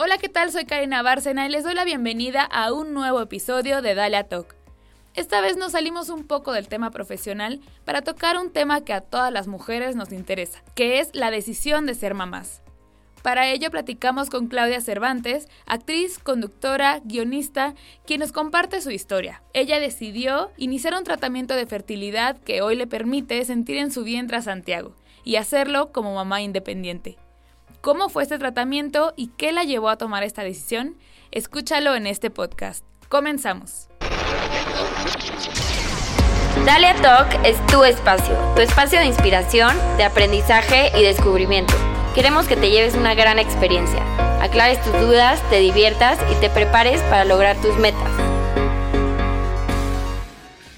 [0.00, 0.52] Hola, ¿qué tal?
[0.52, 4.28] Soy Karina Bárcena y les doy la bienvenida a un nuevo episodio de Dale a
[4.28, 4.54] Talk.
[5.16, 9.00] Esta vez nos salimos un poco del tema profesional para tocar un tema que a
[9.00, 12.62] todas las mujeres nos interesa, que es la decisión de ser mamás.
[13.24, 17.74] Para ello platicamos con Claudia Cervantes, actriz, conductora, guionista,
[18.06, 19.42] quien nos comparte su historia.
[19.52, 24.36] Ella decidió iniciar un tratamiento de fertilidad que hoy le permite sentir en su vientre
[24.36, 24.94] a Santiago
[25.24, 27.18] y hacerlo como mamá independiente.
[27.80, 30.96] ¿Cómo fue este tratamiento y qué la llevó a tomar esta decisión?
[31.30, 32.84] Escúchalo en este podcast.
[33.08, 33.88] Comenzamos.
[36.66, 41.72] Dale a Talk es tu espacio, tu espacio de inspiración, de aprendizaje y descubrimiento.
[42.16, 44.02] Queremos que te lleves una gran experiencia,
[44.42, 48.10] aclares tus dudas, te diviertas y te prepares para lograr tus metas.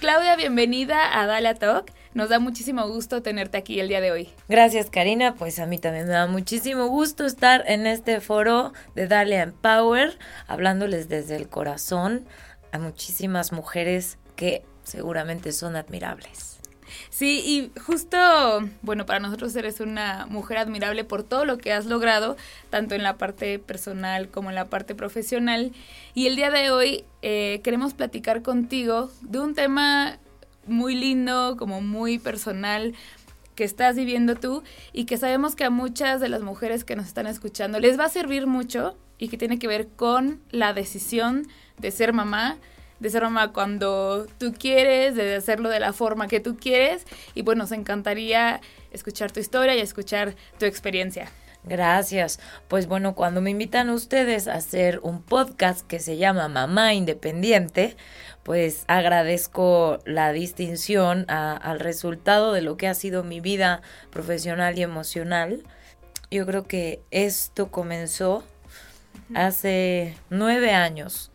[0.01, 1.91] Claudia, bienvenida a Dale a Talk.
[2.13, 4.29] Nos da muchísimo gusto tenerte aquí el día de hoy.
[4.49, 5.35] Gracias, Karina.
[5.35, 10.19] Pues a mí también me da muchísimo gusto estar en este foro de Dale Empower,
[10.49, 12.27] hablándoles desde el corazón
[12.73, 16.59] a muchísimas mujeres que seguramente son admirables.
[17.11, 18.19] Sí, y justo,
[18.83, 22.37] bueno, para nosotros eres una mujer admirable por todo lo que has logrado,
[22.71, 25.73] tanto en la parte personal como en la parte profesional.
[26.15, 30.19] Y el día de hoy eh, queremos platicar contigo de un tema
[30.71, 32.95] muy lindo, como muy personal
[33.55, 37.07] que estás viviendo tú y que sabemos que a muchas de las mujeres que nos
[37.07, 41.47] están escuchando les va a servir mucho y que tiene que ver con la decisión
[41.77, 42.57] de ser mamá,
[43.01, 47.43] de ser mamá cuando tú quieres, de hacerlo de la forma que tú quieres y
[47.43, 48.61] pues nos encantaría
[48.93, 51.31] escuchar tu historia y escuchar tu experiencia.
[51.65, 52.41] Gracias.
[52.69, 57.97] Pues bueno, cuando me invitan ustedes a hacer un podcast que se llama Mamá Independiente,
[58.43, 64.83] pues agradezco la distinción al resultado de lo que ha sido mi vida profesional y
[64.83, 65.63] emocional.
[66.31, 68.43] Yo creo que esto comenzó
[69.35, 71.31] hace nueve años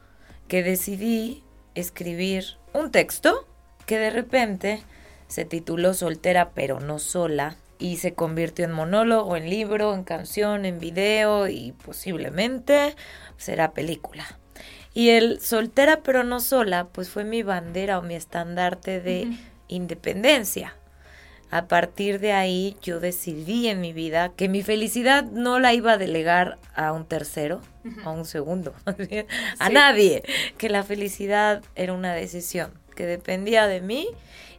[0.48, 1.44] que decidí
[1.76, 3.48] escribir un texto
[3.86, 4.84] que de repente
[5.28, 10.66] se tituló Soltera pero no sola y se convirtió en monólogo, en libro, en canción,
[10.66, 12.96] en video y posiblemente
[13.38, 14.26] será película.
[14.94, 19.28] Y el soltera pero no sola, pues fue mi bandera o mi estandarte de
[19.68, 20.76] independencia.
[21.52, 25.94] A partir de ahí yo decidí en mi vida que mi felicidad no la iba
[25.94, 27.62] a delegar a un tercero,
[28.04, 28.74] a un segundo,
[29.60, 30.24] a nadie,
[30.58, 34.08] que la felicidad era una decisión que dependía de mí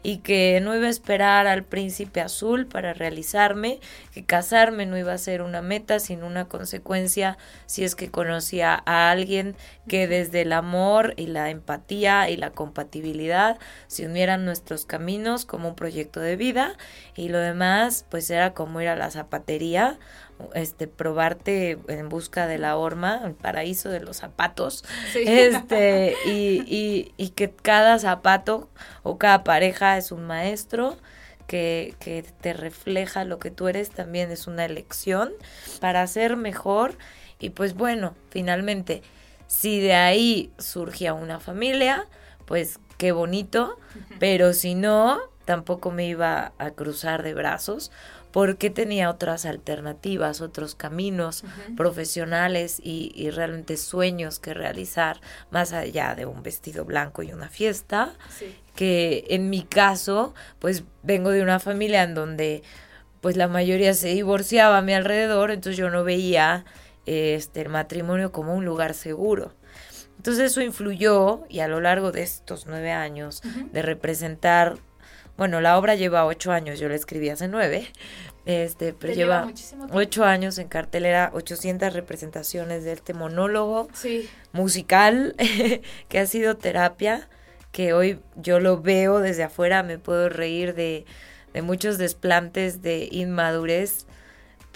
[0.06, 3.80] y que no iba a esperar al príncipe azul para realizarme,
[4.12, 8.80] que casarme no iba a ser una meta, sino una consecuencia si es que conocía
[8.86, 9.56] a alguien
[9.88, 13.58] que desde el amor y la empatía y la compatibilidad
[13.88, 16.76] se unieran nuestros caminos como un proyecto de vida.
[17.16, 19.98] Y lo demás pues era como ir a la zapatería
[20.54, 27.12] este probarte en busca de la horma, el paraíso de los zapatos, este y, y,
[27.16, 28.68] y, que cada zapato
[29.02, 30.96] o cada pareja es un maestro
[31.46, 35.32] que, que te refleja lo que tú eres, también es una elección
[35.80, 36.96] para ser mejor.
[37.38, 39.02] Y pues bueno, finalmente,
[39.46, 42.06] si de ahí surgía una familia,
[42.46, 43.78] pues qué bonito,
[44.18, 47.92] pero si no, tampoco me iba a cruzar de brazos
[48.36, 51.42] porque tenía otras alternativas, otros caminos
[51.74, 58.12] profesionales y, realmente sueños que realizar más allá de un vestido blanco y una fiesta,
[58.74, 62.62] que en mi caso, pues vengo de una familia en donde
[63.22, 66.66] pues la mayoría se divorciaba a mi alrededor, entonces yo no veía
[67.06, 69.54] este el matrimonio como un lugar seguro.
[70.18, 73.40] Entonces eso influyó y a lo largo de estos nueve años
[73.72, 74.76] de representar
[75.36, 77.88] bueno, la obra lleva ocho años, yo la escribí hace nueve,
[78.46, 79.52] este, pero lleva,
[79.92, 83.88] ocho años en cartelera, 800 representaciones de este monólogo
[84.52, 85.34] musical
[86.08, 87.28] que ha sido terapia,
[87.72, 91.04] que hoy yo lo veo desde afuera, me puedo reír de,
[91.52, 94.06] de muchos desplantes de inmadurez,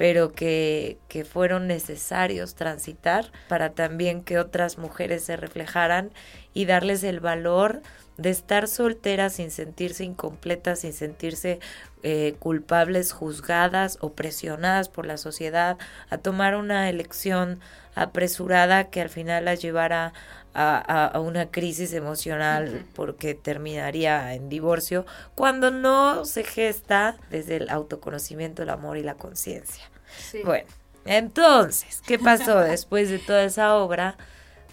[0.00, 6.10] pero que, que fueron necesarios transitar para también que otras mujeres se reflejaran
[6.54, 7.82] y darles el valor
[8.16, 11.60] de estar solteras sin sentirse incompletas, sin sentirse
[12.02, 15.76] eh, culpables, juzgadas o presionadas por la sociedad
[16.08, 17.60] a tomar una elección
[17.94, 20.14] apresurada que al final las llevara
[20.54, 28.62] a, una crisis emocional porque terminaría en divorcio cuando no se gesta desde el autoconocimiento,
[28.62, 29.84] el amor y la conciencia.
[30.44, 30.68] Bueno,
[31.04, 34.16] entonces, ¿qué pasó después de toda esa obra?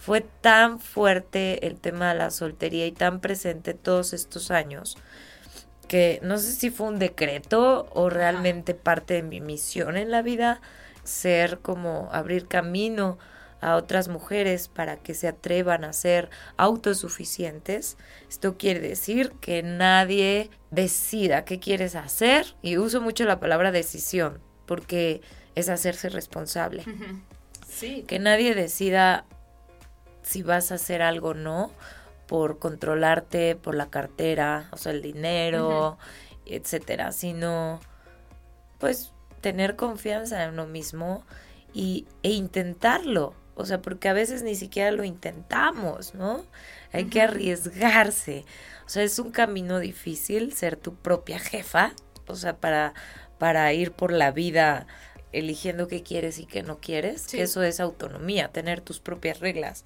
[0.07, 4.97] fue tan fuerte el tema de la soltería y tan presente todos estos años
[5.89, 10.21] que no sé si fue un decreto o realmente parte de mi misión en la
[10.21, 10.61] vida
[11.03, 13.17] ser como abrir camino
[13.61, 17.97] a otras mujeres para que se atrevan a ser autosuficientes.
[18.29, 24.39] Esto quiere decir que nadie decida qué quieres hacer y uso mucho la palabra decisión
[24.65, 25.21] porque
[25.55, 26.83] es hacerse responsable.
[27.67, 28.03] Sí.
[28.07, 29.25] Que nadie decida
[30.21, 31.71] si vas a hacer algo o no
[32.27, 35.97] por controlarte por la cartera, o sea, el dinero,
[36.45, 37.79] etcétera, sino
[38.77, 41.23] pues tener confianza en uno mismo
[41.73, 43.33] y, e intentarlo.
[43.57, 46.45] O sea, porque a veces ni siquiera lo intentamos, ¿no?
[46.93, 48.45] Hay que arriesgarse.
[48.85, 51.93] O sea, es un camino difícil ser tu propia jefa,
[52.27, 52.93] o sea, para,
[53.39, 54.85] para ir por la vida
[55.31, 57.33] eligiendo qué quieres y qué no quieres.
[57.33, 59.83] Eso es autonomía, tener tus propias reglas.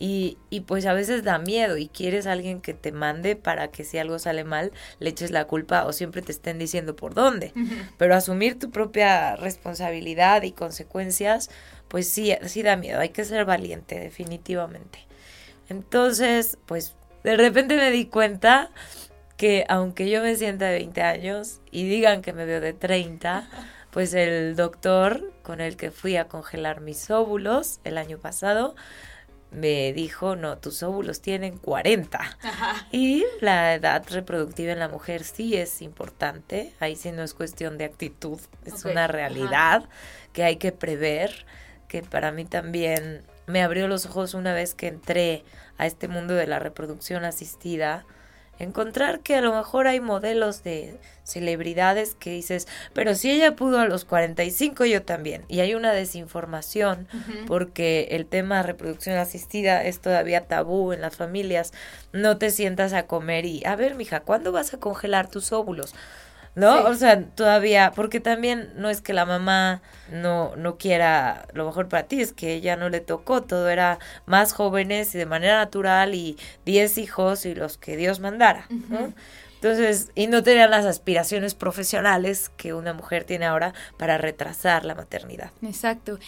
[0.00, 3.68] Y, y, pues a veces da miedo y quieres a alguien que te mande para
[3.68, 7.14] que si algo sale mal le eches la culpa o siempre te estén diciendo por
[7.14, 7.52] dónde.
[7.96, 11.48] Pero asumir tu propia responsabilidad y consecuencias,
[11.94, 14.98] pues sí, sí da miedo, hay que ser valiente definitivamente.
[15.68, 18.72] Entonces, pues de repente me di cuenta
[19.36, 23.48] que aunque yo me sienta de 20 años y digan que me veo de 30,
[23.92, 28.74] pues el doctor con el que fui a congelar mis óvulos el año pasado,
[29.52, 32.38] me dijo, no, tus óvulos tienen 40.
[32.90, 37.78] Y la edad reproductiva en la mujer sí es importante, ahí sí no es cuestión
[37.78, 39.88] de actitud, es una realidad
[40.32, 41.46] que hay que prever,
[41.94, 45.44] que para mí también me abrió los ojos una vez que entré
[45.78, 48.04] a este mundo de la reproducción asistida
[48.58, 53.78] encontrar que a lo mejor hay modelos de celebridades que dices, pero si ella pudo
[53.78, 55.44] a los 45, yo también.
[55.46, 57.06] Y hay una desinformación
[57.46, 61.72] porque el tema de reproducción asistida es todavía tabú en las familias.
[62.12, 65.94] No te sientas a comer y, a ver, mija, ¿cuándo vas a congelar tus óvulos?
[66.54, 66.84] ¿No?
[66.84, 71.88] O sea, todavía, porque también no es que la mamá no, no quiera lo mejor
[71.88, 75.58] para ti, es que ella no le tocó, todo era más jóvenes y de manera
[75.58, 79.12] natural y 10 hijos y los que Dios mandara, ¿no?
[79.54, 84.94] Entonces, y no tenían las aspiraciones profesionales que una mujer tiene ahora para retrasar la
[84.94, 85.52] maternidad.
[85.62, 86.18] Exacto.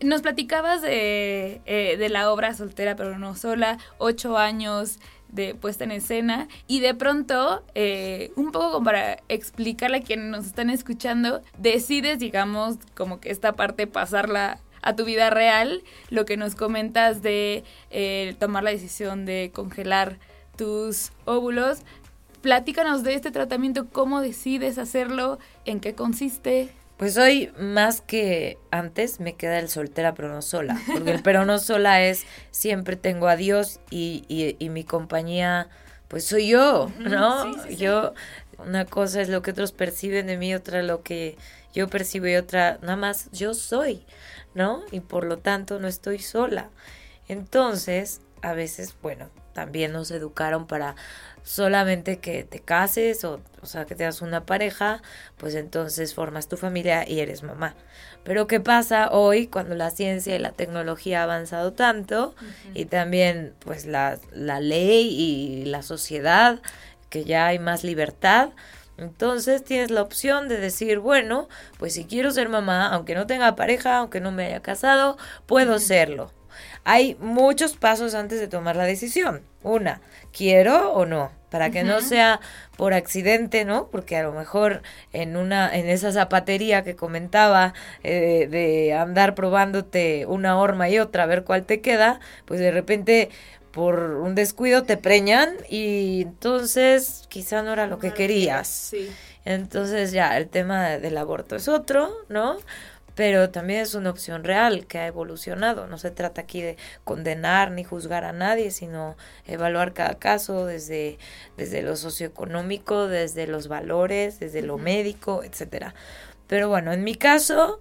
[0.00, 5.84] Nos platicabas de, eh, de la obra Soltera pero no sola, ocho años de puesta
[5.84, 10.70] en escena y de pronto, eh, un poco como para explicarle a quienes nos están
[10.70, 16.54] escuchando, decides, digamos, como que esta parte pasarla a tu vida real, lo que nos
[16.54, 20.18] comentas de eh, tomar la decisión de congelar
[20.56, 21.80] tus óvulos.
[22.40, 26.70] Platícanos de este tratamiento, cómo decides hacerlo, en qué consiste.
[26.98, 31.44] Pues hoy más que antes me queda el soltera pero no sola, porque el pero
[31.44, 34.24] no sola es siempre tengo a Dios y,
[34.58, 35.68] y, mi compañía
[36.08, 37.66] pues soy yo, ¿no?
[37.68, 38.14] yo,
[38.58, 41.36] una cosa es lo que otros perciben de mí, otra lo que
[41.72, 44.04] yo percibo y otra nada más yo soy,
[44.54, 44.82] ¿no?
[44.90, 46.70] Y por lo tanto no estoy sola.
[47.28, 50.94] Entonces, a veces, bueno, también nos educaron para
[51.42, 55.02] solamente que te cases o, o sea, que tengas una pareja,
[55.36, 57.74] pues entonces formas tu familia y eres mamá.
[58.22, 62.36] Pero ¿qué pasa hoy cuando la ciencia y la tecnología ha avanzado tanto
[62.72, 66.60] y también pues la, la ley y la sociedad,
[67.10, 68.50] que ya hay más libertad?
[68.96, 73.56] Entonces tienes la opción de decir, bueno, pues si quiero ser mamá, aunque no tenga
[73.56, 76.30] pareja, aunque no me haya casado, puedo serlo.
[76.84, 79.42] Hay muchos pasos antes de tomar la decisión.
[79.62, 80.00] Una,
[80.32, 81.30] ¿quiero o no?
[81.50, 82.40] Para que no sea
[82.76, 83.88] por accidente, ¿no?
[83.90, 84.82] Porque a lo mejor
[85.12, 87.72] en una, en esa zapatería que comentaba
[88.04, 92.70] eh, de andar probándote una horma y otra a ver cuál te queda, pues de
[92.70, 93.30] repente
[93.72, 98.92] por un descuido te preñan y entonces quizá no era lo que querías.
[99.44, 102.58] Entonces ya el tema del aborto es otro, ¿no?
[103.18, 105.88] Pero también es una opción real que ha evolucionado.
[105.88, 111.18] No se trata aquí de condenar ni juzgar a nadie, sino evaluar cada caso desde,
[111.56, 115.96] desde lo socioeconómico, desde los valores, desde lo médico, etcétera.
[116.46, 117.80] Pero bueno, en mi caso,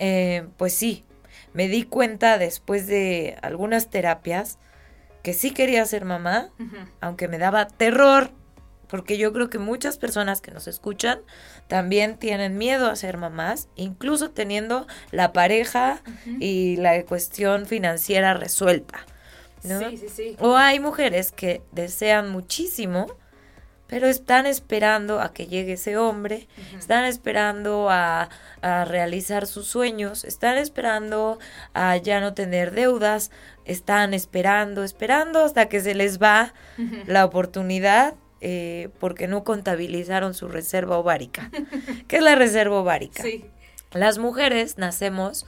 [0.00, 1.04] eh, pues sí,
[1.52, 4.58] me di cuenta después de algunas terapias
[5.22, 6.50] que sí quería ser mamá,
[7.00, 8.32] aunque me daba terror
[8.92, 11.20] porque yo creo que muchas personas que nos escuchan
[11.68, 16.02] también tienen miedo a ser mamás, incluso teniendo la pareja
[16.38, 19.06] y la cuestión financiera resuelta.
[19.64, 19.78] ¿no?
[19.78, 20.36] Sí, sí, sí.
[20.40, 23.06] O hay mujeres que desean muchísimo,
[23.86, 28.30] pero están esperando a que llegue ese hombre, están esperando a,
[28.62, 31.38] a, realizar sus sueños, están esperando
[31.74, 33.30] a ya no tener deudas,
[33.64, 36.54] están esperando, esperando hasta que se les va
[37.06, 41.48] la oportunidad eh, porque no contabilizaron su reserva ovárica.
[42.08, 43.22] ¿Qué es la reserva ovárica?
[43.22, 43.44] Sí.
[43.92, 45.46] Las mujeres nacemos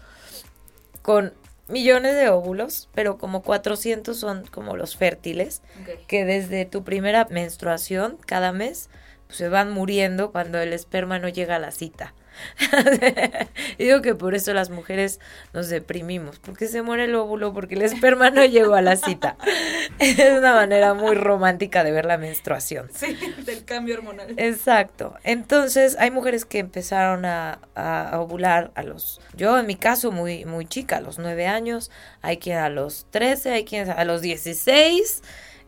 [1.02, 1.34] con
[1.66, 5.60] millones de óvulos, pero como 400 son como los fértiles,
[6.06, 8.90] que desde tu primera menstruación cada mes
[9.26, 12.14] pues, se van muriendo cuando el esperma no llega a la cita.
[13.78, 15.20] Digo que por eso las mujeres
[15.52, 19.36] nos deprimimos, porque se muere el óvulo, porque el esperma no llegó a la cita.
[19.98, 22.90] Es una manera muy romántica de ver la menstruación.
[22.94, 24.34] Sí, del cambio hormonal.
[24.36, 25.14] Exacto.
[25.22, 30.44] Entonces, hay mujeres que empezaron a, a, ovular a los, yo en mi caso muy,
[30.44, 31.90] muy chica, a los nueve años,
[32.22, 35.22] hay quien a los 13, hay quien a los 16,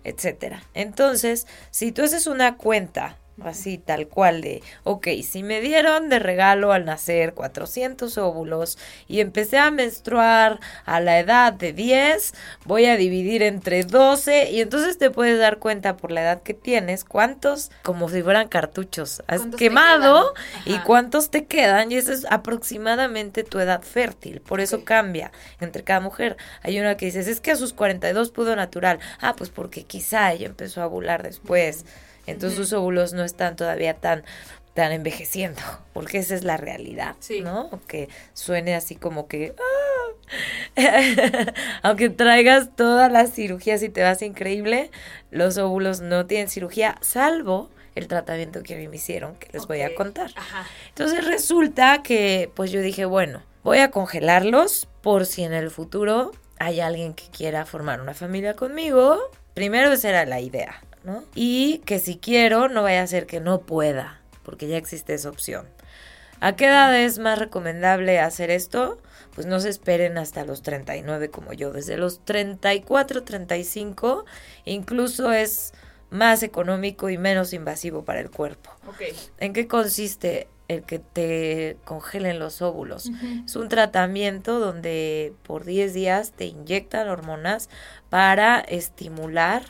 [0.04, 0.62] etcétera.
[0.74, 6.18] Entonces, si tú haces una cuenta así tal cual de, ok, si me dieron de
[6.18, 8.78] regalo al nacer 400 óvulos
[9.08, 14.60] y empecé a menstruar a la edad de 10, voy a dividir entre 12 y
[14.60, 19.22] entonces te puedes dar cuenta por la edad que tienes cuántos, como si fueran cartuchos,
[19.26, 20.32] has quemado
[20.64, 25.84] y cuántos te quedan y esa es aproximadamente tu edad fértil, por eso cambia entre
[25.84, 26.36] cada mujer.
[26.62, 30.32] Hay una que dices, es que a sus 42 pudo natural, ah, pues porque quizá
[30.32, 31.84] ella empezó a ovular después.
[32.26, 34.24] Entonces sus óvulos no están todavía tan
[34.74, 35.62] tan envejeciendo,
[35.94, 37.70] porque esa es la realidad, ¿no?
[37.88, 39.86] Que suene así como que ¡ah!
[41.82, 44.90] aunque traigas todas las cirugías y te vas increíble,
[45.30, 49.94] los óvulos no tienen cirugía, salvo el tratamiento que me hicieron, que les voy a
[49.94, 50.30] contar.
[50.88, 56.32] Entonces resulta que, pues yo dije, bueno, voy a congelarlos por si en el futuro
[56.58, 59.18] hay alguien que quiera formar una familia conmigo.
[59.54, 60.82] Primero esa era la idea.
[61.34, 65.28] Y que si quiero, no vaya a ser que no pueda, porque ya existe esa
[65.28, 65.66] opción.
[66.40, 68.98] ¿A qué edad es más recomendable hacer esto?
[69.34, 74.24] Pues no se esperen hasta los 39 como yo, desde los 34, 35,
[74.64, 75.72] incluso es
[76.10, 78.70] más económico y menos invasivo para el cuerpo.
[79.38, 83.10] ¿En qué consiste el que te congelen los óvulos?
[83.44, 87.68] Es un tratamiento donde por 10 días te inyectan hormonas
[88.08, 89.62] para estimular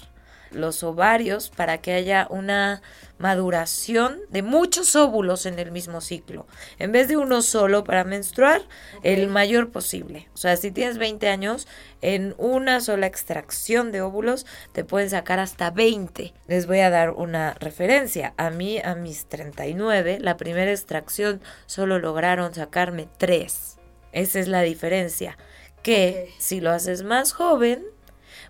[0.57, 2.83] los ovarios para que haya una
[3.19, 6.47] maduración de muchos óvulos en el mismo ciclo.
[6.79, 8.63] En vez de uno solo para menstruar,
[9.03, 10.29] el mayor posible.
[10.35, 11.67] O sea, si tienes 20 años,
[12.03, 16.35] en una sola extracción de óvulos te pueden sacar hasta 20.
[16.47, 18.35] Les voy a dar una referencia.
[18.37, 23.79] A mí, a mis 39, la primera extracción solo lograron sacarme 3.
[24.13, 25.39] Esa es la diferencia.
[25.83, 27.85] Que si lo haces más joven,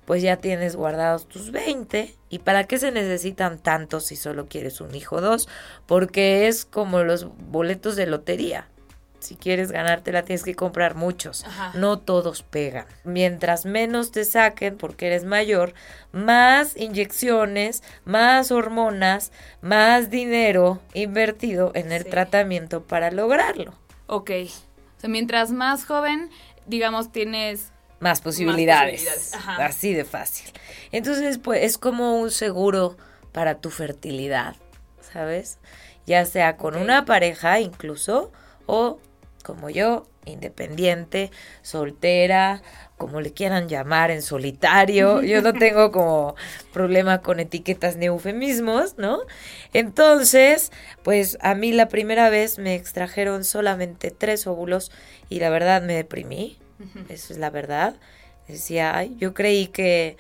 [0.07, 2.15] pues ya tienes guardados tus 20.
[2.31, 5.49] ¿Y para qué se necesitan tantos si solo quieres un hijo o dos?
[5.87, 8.69] Porque es como los boletos de lotería.
[9.19, 11.45] Si quieres ganártela tienes que comprar muchos.
[11.75, 12.87] No todos pegan.
[13.03, 15.75] Mientras menos te saquen porque eres mayor,
[16.13, 23.75] más inyecciones, más hormonas, más dinero invertido en el tratamiento para lograrlo.
[24.07, 24.31] Ok.
[24.97, 26.31] O sea, mientras más joven,
[26.67, 29.33] digamos, tienes más posibilidades.
[29.59, 30.53] Así de fácil.
[30.93, 32.97] Entonces, pues es como un seguro
[33.33, 34.57] para tu fertilidad,
[35.01, 35.59] ¿sabes?
[36.07, 38.33] Ya sea con una pareja incluso
[38.67, 38.99] o
[39.43, 41.31] como yo, independiente,
[41.63, 42.63] soltera,
[42.99, 45.23] como le quieran llamar, en solitario.
[45.23, 46.35] Yo no tengo como
[46.73, 49.21] problema con etiquetas ni eufemismos, ¿no?
[49.73, 50.73] Entonces,
[51.05, 54.91] pues a mí la primera vez me extrajeron solamente tres óvulos
[55.29, 56.59] y la verdad me deprimí
[57.09, 57.95] eso es la verdad.
[58.49, 60.17] Decía, ay, yo creí que,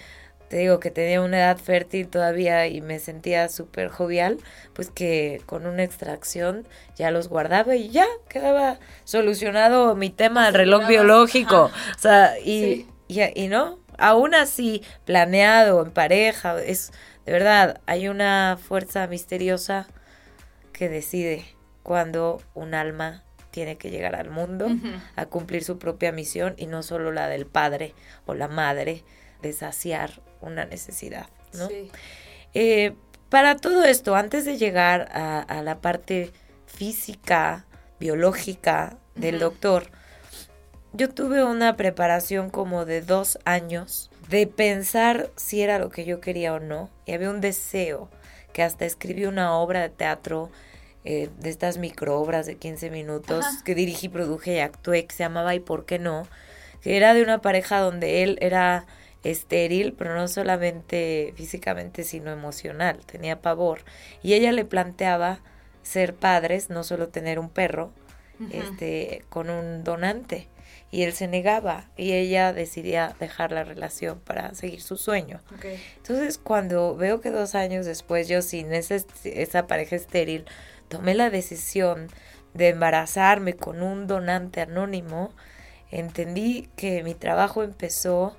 [0.48, 4.38] te digo, que tenía una edad fértil todavía y me sentía súper jovial,
[4.72, 10.54] pues que con una extracción ya los guardaba y ya quedaba solucionado mi tema del
[10.54, 11.70] reloj biológico.
[11.96, 16.92] O sea, y, y, y no, aún así, planeado, en pareja, es
[17.26, 19.88] de verdad, hay una fuerza misteriosa
[20.72, 21.44] que decide
[21.82, 23.24] cuando un alma
[23.56, 24.68] tiene que llegar al mundo
[25.16, 27.94] a cumplir su propia misión y no solo la del padre
[28.26, 29.02] o la madre
[29.40, 31.66] de saciar una necesidad, ¿no?
[32.52, 32.92] Eh,
[33.30, 36.32] para todo esto, antes de llegar a, la parte
[36.66, 37.64] física,
[37.98, 39.90] biológica del doctor,
[40.92, 46.20] yo tuve una preparación como de dos años de pensar si era lo que yo
[46.20, 46.90] quería o no.
[47.06, 48.10] Y había un deseo
[48.52, 50.50] que hasta escribí una obra de teatro
[51.08, 55.54] eh, de estas microobras de 15 minutos que dirigí, produje y actué, que se llamaba
[55.54, 56.26] ¿Y por qué no?
[56.80, 58.86] Que era de una pareja donde él era
[59.22, 63.84] estéril, pero no solamente físicamente, sino emocional, tenía pavor.
[64.20, 65.38] Y ella le planteaba
[65.84, 67.92] ser padres, no solo tener un perro,
[68.50, 70.48] este, con un donante.
[70.90, 75.40] Y él se negaba y ella decidía dejar la relación para seguir su sueño.
[75.98, 80.46] Entonces, cuando veo que dos años después yo sin esa, esa pareja estéril
[80.88, 82.08] tomé la decisión
[82.54, 85.30] de embarazarme con un donante anónimo,
[85.90, 88.36] entendí que mi trabajo empezó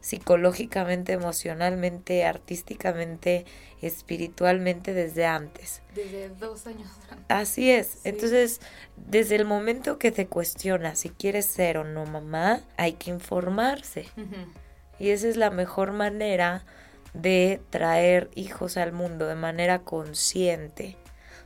[0.00, 3.44] psicológicamente, emocionalmente, artísticamente,
[3.82, 5.82] espiritualmente desde antes.
[5.94, 6.88] Desde dos años.
[7.28, 7.98] Así es.
[8.04, 8.60] Entonces,
[8.96, 14.06] desde el momento que te cuestionas si quieres ser o no mamá, hay que informarse.
[14.98, 16.64] Y esa es la mejor manera
[17.12, 20.96] de traer hijos al mundo de manera consciente.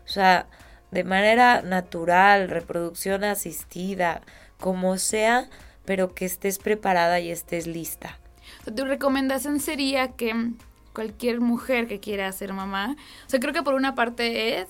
[0.05, 0.47] O sea,
[0.91, 4.23] de manera natural, reproducción asistida,
[4.59, 5.49] como sea,
[5.85, 8.19] pero que estés preparada y estés lista.
[8.77, 10.35] Tu recomendación sería que
[10.93, 14.69] cualquier mujer que quiera ser mamá, o sea, creo que por una parte es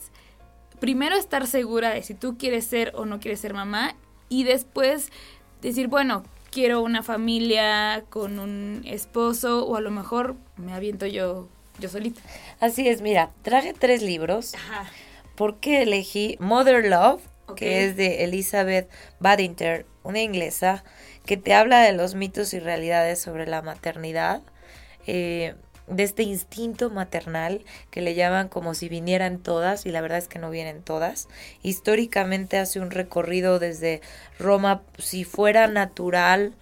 [0.78, 3.94] primero estar segura de si tú quieres ser o no quieres ser mamá
[4.28, 5.10] y después
[5.60, 11.48] decir, bueno, quiero una familia con un esposo o a lo mejor me aviento yo
[11.78, 12.20] yo solita.
[12.60, 14.54] Así es, mira, traje tres libros.
[14.54, 14.86] Ajá.
[15.36, 17.22] ¿Por qué elegí Mother Love,
[17.56, 20.84] que es de Elizabeth Badinter, una inglesa,
[21.26, 24.42] que te habla de los mitos y realidades sobre la maternidad,
[25.06, 25.54] eh,
[25.88, 30.28] de este instinto maternal que le llaman como si vinieran todas, y la verdad es
[30.28, 31.28] que no vienen todas.
[31.62, 34.00] Históricamente hace un recorrido desde
[34.38, 36.54] Roma, si fuera natural,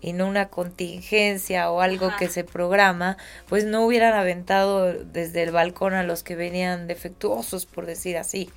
[0.00, 3.16] y no una contingencia o algo que se programa,
[3.48, 8.50] pues no hubieran aventado desde el balcón a los que venían defectuosos, por decir así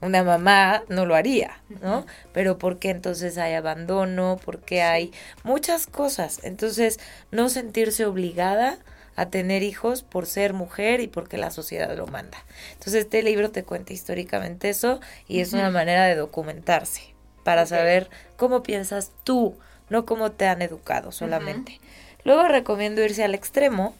[0.00, 2.06] una mamá no lo haría, ¿no?
[2.32, 4.38] Pero ¿por qué entonces hay abandono?
[4.42, 5.12] ¿Por qué hay
[5.44, 6.40] muchas cosas?
[6.42, 6.98] Entonces,
[7.30, 8.78] no sentirse obligada
[9.16, 12.38] a tener hijos por ser mujer y porque la sociedad lo manda.
[12.72, 18.08] Entonces, este libro te cuenta históricamente eso y es una manera de documentarse para saber
[18.36, 19.58] cómo piensas tú,
[19.90, 21.80] no cómo te han educado solamente.
[22.24, 23.94] Luego recomiendo irse al extremo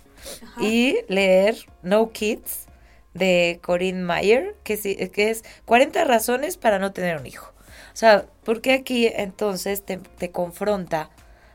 [0.59, 2.67] y leer No Kids
[3.15, 4.79] de Corinne Mayer, que,
[5.11, 7.53] que es 40 razones para no tener un hijo.
[7.93, 11.11] O sea, porque aquí entonces te, te confronta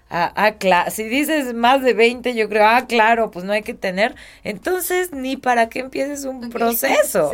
[0.09, 3.73] a, ah, si dices más de 20, yo creo, ah, claro, pues no hay que
[3.73, 4.15] tener.
[4.43, 7.31] Entonces, ni para qué empieces un proceso,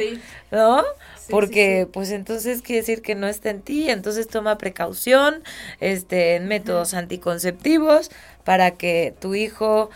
[0.52, 0.84] ¿no?
[1.30, 5.44] Porque, pues entonces quiere decir que no está en ti, entonces toma precaución,
[5.80, 8.12] este, en métodos anticonceptivos
[8.44, 9.90] para que tu hijo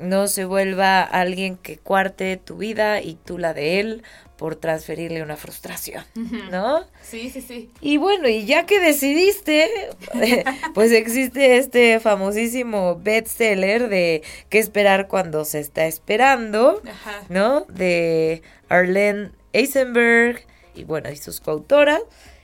[0.00, 4.02] no se vuelva alguien que cuarte tu vida y tú la de él
[4.36, 6.04] por transferirle una frustración,
[6.52, 6.84] ¿no?
[7.02, 7.70] Sí, sí, sí.
[7.80, 9.68] Y bueno, y ya que decidiste,
[10.74, 16.80] pues existe este famosísimo bestseller de qué esperar cuando se está esperando,
[17.28, 17.62] ¿no?
[17.62, 20.46] De Arlene Eisenberg
[20.78, 22.00] y bueno, y sus coautoras.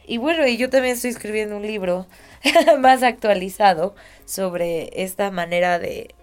[0.06, 2.06] Y bueno, y yo también estoy escribiendo un libro
[2.78, 3.94] más actualizado
[4.26, 6.14] sobre esta manera de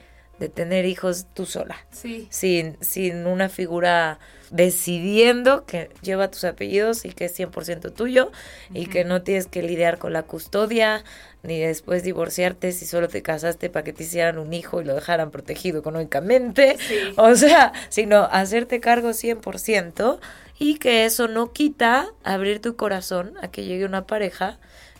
[0.41, 1.77] de tener hijos tú sola.
[1.91, 2.27] Sí.
[2.31, 4.17] Sin, sin una figura
[4.49, 8.31] decidiendo que lleva tus apellidos y que es 100% tuyo
[8.73, 11.03] y que no tienes que lidiar con la custodia
[11.43, 14.95] ni después divorciarte si solo te casaste para que te hicieran un hijo y lo
[14.95, 16.75] dejaran protegido económicamente.
[17.17, 20.19] O sea, sino hacerte cargo 100%
[20.61, 24.59] y que eso no quita abrir tu corazón a que llegue una pareja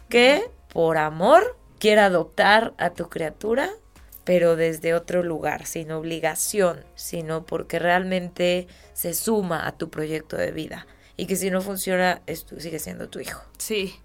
[0.10, 3.70] que por amor quiera adoptar a tu criatura
[4.24, 10.52] pero desde otro lugar, sin obligación, sino porque realmente se suma a tu proyecto de
[10.52, 10.88] vida.
[11.16, 12.22] Y que si no funciona,
[12.58, 13.42] sigue siendo tu hijo.
[13.58, 13.96] Sí.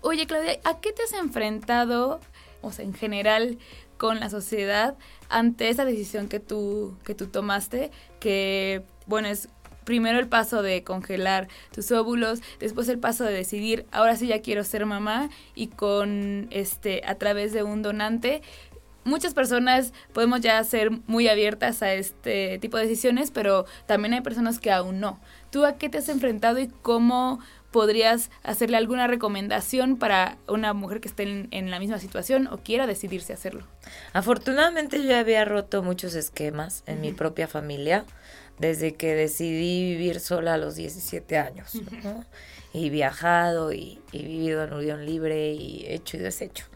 [0.00, 2.20] Oye, Claudia, ¿a qué te has enfrentado,
[2.62, 3.58] o sea, en general,
[3.98, 4.96] con la sociedad
[5.28, 7.90] ante esa decisión que tú, que tú tomaste?
[8.20, 9.48] Que, bueno, es
[9.84, 14.42] primero el paso de congelar tus óvulos, después el paso de decidir, ahora sí ya
[14.42, 18.42] quiero ser mamá y con este a través de un donante
[19.04, 24.20] muchas personas podemos ya ser muy abiertas a este tipo de decisiones, pero también hay
[24.22, 25.20] personas que aún no.
[25.50, 27.38] ¿Tú a qué te has enfrentado y cómo
[27.70, 32.86] podrías hacerle alguna recomendación para una mujer que esté en, la misma situación o quiera
[32.86, 33.64] decidirse a hacerlo?
[34.12, 38.04] Afortunadamente yo había roto muchos esquemas en mi propia familia
[38.58, 41.80] desde que decidí vivir sola a los 17 años.
[42.72, 46.66] Y viajado y, y vivido en unión libre y hecho y deshecho.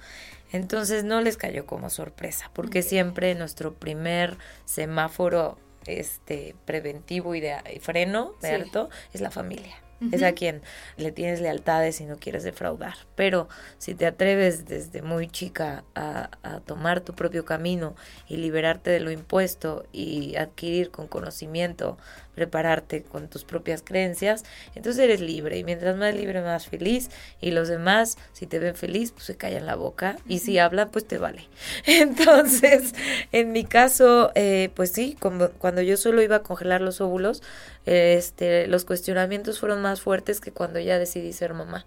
[0.52, 7.56] Entonces no les cayó como sorpresa, porque siempre nuestro primer semáforo este preventivo y de
[7.80, 8.90] freno, ¿cierto?
[9.12, 9.76] Es la familia.
[10.12, 10.62] Es a quien
[10.96, 12.94] le tienes lealtades y no quieres defraudar.
[13.16, 17.96] Pero si te atreves desde muy chica a, a, tomar tu propio camino
[18.28, 21.98] y liberarte de lo impuesto y adquirir con conocimiento
[22.38, 24.44] prepararte con tus propias creencias,
[24.76, 28.76] entonces eres libre y mientras más libre más feliz y los demás si te ven
[28.76, 31.48] feliz pues se callan la boca y si hablan pues te vale.
[31.86, 32.94] Entonces
[33.32, 37.42] en mi caso eh, pues sí, cuando, cuando yo solo iba a congelar los óvulos,
[37.86, 41.86] este, los cuestionamientos fueron más fuertes que cuando ya decidí ser mamá.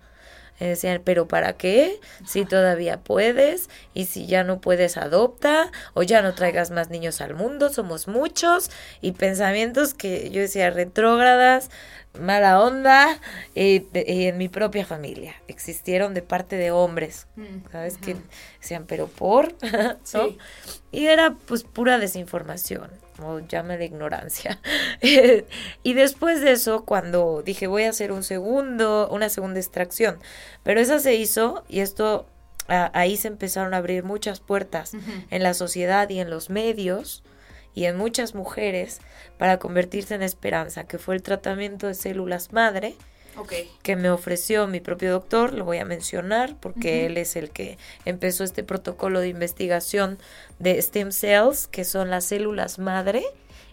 [0.68, 2.00] Decían, pero ¿para qué?
[2.26, 7.20] Si todavía puedes y si ya no puedes adopta o ya no traigas más niños
[7.22, 8.70] al mundo, somos muchos
[9.02, 11.72] y pensamientos que yo decía retrógradas,
[12.20, 13.20] mala onda
[13.56, 15.36] y, en mi propia familia.
[15.48, 17.98] Existieron de parte de hombres, mm, ¿sabes?
[17.98, 18.16] Que
[18.60, 19.56] decían, pero por,
[20.14, 20.36] ¿no?
[20.92, 22.90] Y era pues pura desinformación
[23.24, 24.60] o llámale ignorancia.
[25.84, 30.20] y después de eso, cuando dije voy a hacer un segundo, una segunda extracción,
[30.64, 32.28] pero esa se hizo y esto
[32.68, 34.94] ahí se empezaron a abrir muchas puertas
[35.30, 37.24] en la sociedad y en los medios
[37.74, 39.00] y en muchas mujeres
[39.38, 42.96] para convertirse en esperanza, que fue el tratamiento de células madre.
[43.82, 47.78] Que me ofreció mi propio doctor, lo voy a mencionar porque él es el que
[48.06, 50.18] empezó este protocolo de investigación
[50.60, 53.24] de stem cells, que son las células madre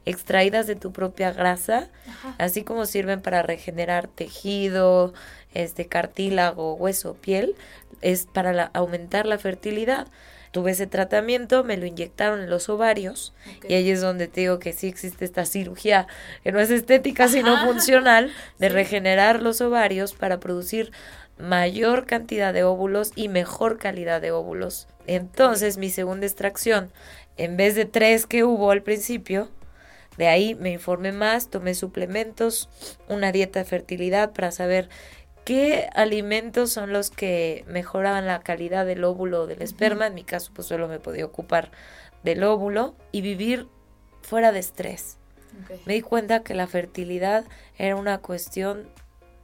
[0.09, 1.91] extraídas de tu propia grasa,
[2.39, 5.13] así como sirven para regenerar tejido,
[5.53, 7.55] este cartílago, hueso, piel,
[8.01, 10.07] es para aumentar la fertilidad.
[10.51, 13.35] Tuve ese tratamiento, me lo inyectaron en los ovarios
[13.69, 16.07] y ahí es donde te digo que sí existe esta cirugía
[16.43, 20.93] que no es estética sino funcional de regenerar los ovarios para producir
[21.39, 24.89] mayor cantidad de óvulos y mejor calidad de óvulos.
[25.07, 26.91] Entonces mi segunda extracción,
[27.37, 29.49] en vez de tres que hubo al principio,
[30.19, 32.69] de ahí me informé más, tomé suplementos,
[33.09, 34.89] una dieta de fertilidad para saber
[35.49, 40.09] qué alimentos son los que mejoraban la calidad del óvulo o del esperma.
[40.09, 41.71] En mi caso, pues solo me podía ocupar
[42.23, 43.67] del óvulo y vivir
[44.21, 45.17] fuera de estrés.
[45.87, 47.47] Me di cuenta que la fertilidad
[47.79, 48.91] era una cuestión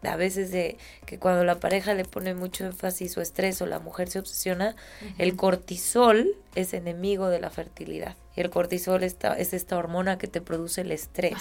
[0.02, 3.78] a veces de que cuando la pareja le pone mucho énfasis o estrés o la
[3.78, 4.76] mujer se obsesiona,
[5.16, 8.14] el cortisol es enemigo de la fertilidad.
[8.36, 11.38] Y el cortisol está, es esta hormona que te produce el estrés.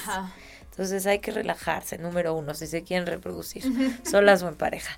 [0.74, 3.64] Entonces hay que relajarse, número uno, si se quieren reproducir,
[4.04, 4.98] solas o en pareja.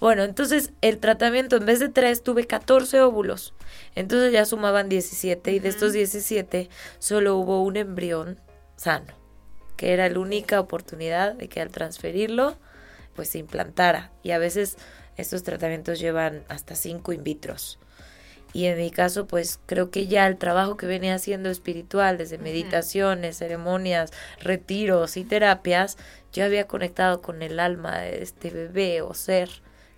[0.00, 3.54] Bueno, entonces el tratamiento en vez de tres tuve 14 óvulos.
[3.94, 8.40] Entonces ya sumaban 17 y de estos 17 solo hubo un embrión
[8.74, 9.14] sano,
[9.76, 12.58] que era la única oportunidad de que al transferirlo
[13.14, 14.10] pues se implantara.
[14.24, 14.76] Y a veces
[15.16, 17.78] estos tratamientos llevan hasta cinco in vitros.
[18.52, 22.38] Y en mi caso, pues creo que ya el trabajo que venía haciendo espiritual, desde
[22.38, 25.96] meditaciones, ceremonias, retiros y terapias,
[26.32, 29.48] yo había conectado con el alma de este bebé o ser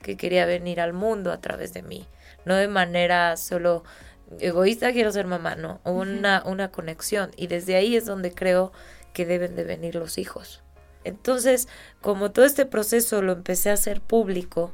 [0.02, 2.06] que quería venir al mundo a través de mí.
[2.44, 3.82] No de manera solo
[4.38, 7.30] egoísta, quiero ser mamá, no, una, una conexión.
[7.36, 8.72] Y desde ahí es donde creo
[9.12, 10.62] que deben de venir los hijos.
[11.04, 11.68] Entonces,
[12.00, 14.72] como todo este proceso lo empecé a hacer público,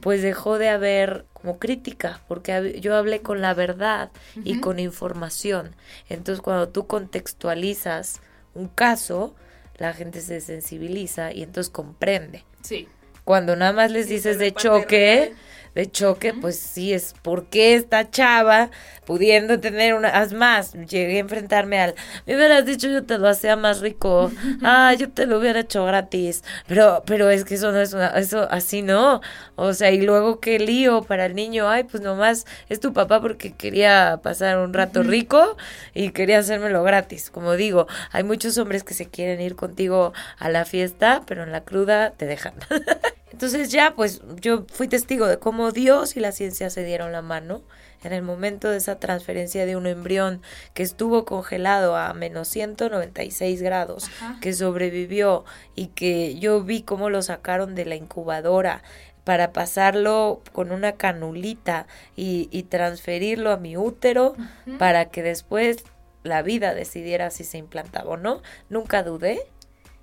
[0.00, 4.10] pues dejó de haber como crítica, porque yo hablé con la verdad
[4.44, 5.74] y con información.
[6.08, 8.20] Entonces, cuando tú contextualizas
[8.54, 9.34] un caso,
[9.76, 12.44] la gente se sensibiliza y entonces comprende.
[12.62, 12.88] Sí.
[13.24, 15.34] Cuando nada más les dices de choque,
[15.74, 18.70] de choque, pues sí es porque esta chava,
[19.04, 21.94] pudiendo tener una, haz más, llegué a enfrentarme al,
[22.26, 24.30] me hubieras dicho yo te lo hacía más rico,
[24.62, 28.08] ah, yo te lo hubiera hecho gratis, pero, pero es que eso no es una,
[28.18, 29.20] eso así no,
[29.56, 33.20] o sea, y luego qué lío para el niño, ay, pues nomás es tu papá
[33.20, 35.56] porque quería pasar un rato rico
[35.94, 40.48] y quería hacérmelo gratis, como digo, hay muchos hombres que se quieren ir contigo a
[40.48, 42.54] la fiesta, pero en la cruda te dejan.
[43.32, 47.22] Entonces ya, pues yo fui testigo de cómo Dios y la ciencia se dieron la
[47.22, 47.62] mano
[48.02, 50.40] en el momento de esa transferencia de un embrión
[50.74, 54.08] que estuvo congelado a menos 196 grados,
[54.40, 58.82] que sobrevivió y que yo vi cómo lo sacaron de la incubadora
[59.24, 61.86] para pasarlo con una canulita
[62.16, 64.34] y, y transferirlo a mi útero
[64.78, 65.84] para que después
[66.22, 68.42] la vida decidiera si se implantaba o no.
[68.68, 69.42] Nunca dudé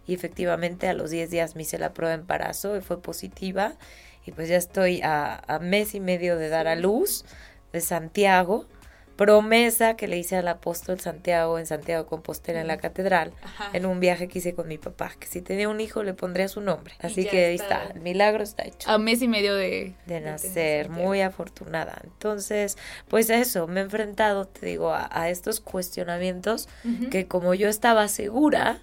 [0.07, 3.73] y efectivamente a los 10 días me hice la prueba de embarazo y fue positiva.
[4.25, 7.25] Y pues ya estoy a, mes y medio de dar a luz
[7.73, 8.65] de Santiago.
[9.15, 13.31] Promesa que le hice al apóstol Santiago en Santiago de Compostela en la catedral
[13.71, 16.49] en un viaje que hice con mi papá que si tenía un hijo le pondría
[16.49, 16.95] su nombre.
[16.99, 17.85] Así que ahí está.
[17.93, 18.89] el milagro está hecho.
[18.89, 22.01] A mes y medio de, de nacer muy afortunada.
[22.03, 26.67] Entonces pues a eso me he enfrentado te digo a, estos cuestionamientos
[27.09, 28.81] que como yo estaba segura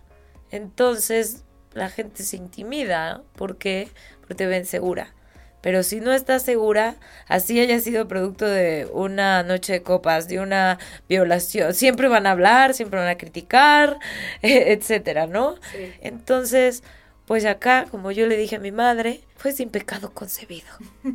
[0.53, 3.23] entonces la gente se intimida.
[3.35, 3.89] ¿Por qué?
[4.21, 5.15] Porque te ven segura.
[5.63, 6.97] Pero si no estás segura,
[7.29, 12.33] así haya sido producto de una noche de copas, de una violación, siempre van a
[12.33, 13.99] hablar, siempre van a criticar,
[14.43, 15.55] etcétera, ¿no?
[16.01, 16.83] Entonces,
[17.27, 20.67] pues acá, como yo le dije a mi madre, fue sin pecado concebido.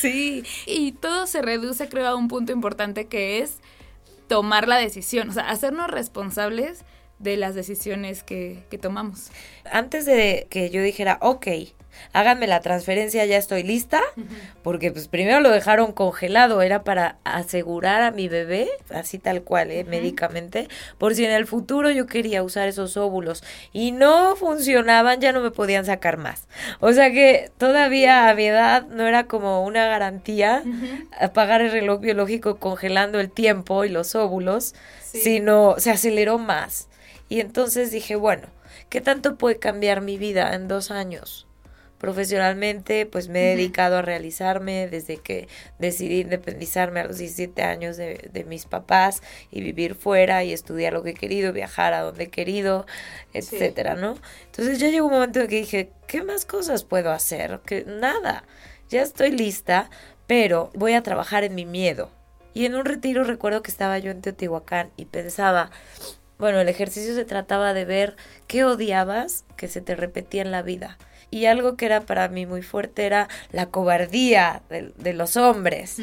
[0.00, 3.58] sí, y todo se reduce, creo, a un punto importante que es
[4.28, 6.84] tomar la decisión, o sea, hacernos responsables
[7.22, 9.30] de las decisiones que, tomamos.
[9.70, 11.46] Antes de que yo dijera, ok,
[12.12, 14.00] háganme la transferencia, ya estoy lista,
[14.62, 19.70] porque pues primero lo dejaron congelado, era para asegurar a mi bebé, así tal cual,
[19.70, 19.84] ¿eh?
[19.84, 25.32] médicamente, por si en el futuro yo quería usar esos óvulos y no funcionaban, ya
[25.32, 26.48] no me podían sacar más.
[26.80, 30.64] O sea que todavía a mi edad no era como una garantía
[31.20, 36.88] apagar el reloj biológico congelando el tiempo y los óvulos, sino se aceleró más.
[37.32, 38.48] Y entonces dije, bueno,
[38.90, 41.46] ¿qué tanto puede cambiar mi vida en dos años?
[41.96, 47.96] Profesionalmente, pues me he dedicado a realizarme desde que decidí independizarme a los 17 años
[47.96, 52.02] de, de, mis papás y vivir fuera y estudiar lo que he querido, viajar a
[52.02, 52.84] donde he querido,
[53.32, 54.18] etcétera, ¿no?
[54.44, 57.60] Entonces ya llegó un momento en que dije, ¿qué más cosas puedo hacer?
[57.64, 58.44] Que nada,
[58.90, 59.88] ya estoy lista,
[60.26, 62.10] pero voy a trabajar en mi miedo.
[62.52, 65.70] Y en un retiro recuerdo que estaba yo en Teotihuacán y pensaba,
[66.42, 68.16] bueno, el ejercicio se trataba de ver
[68.48, 70.98] qué odiabas que se te repetía en la vida
[71.30, 76.02] y algo que era para mí muy fuerte era la cobardía de, los hombres mm.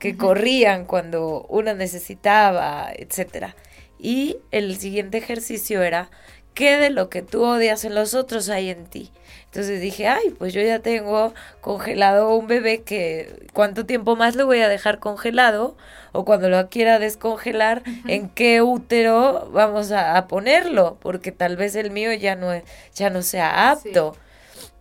[0.00, 3.54] que corrían cuando uno necesitaba, etcétera.
[3.96, 6.10] Y el siguiente ejercicio era
[6.52, 9.12] qué de lo que tú odias en los otros hay en ti.
[9.50, 14.46] Entonces dije, ay, pues yo ya tengo congelado un bebé que cuánto tiempo más lo
[14.46, 15.76] voy a dejar congelado
[16.12, 21.90] o cuando lo quiera descongelar, en qué útero vamos a, ponerlo, porque tal vez el
[21.90, 22.50] mío ya no,
[22.94, 24.16] ya no sea apto.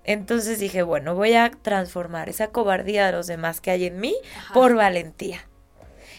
[0.04, 4.16] Entonces dije, bueno, voy a transformar esa cobardía de los demás que hay en mí
[4.54, 5.40] por valentía.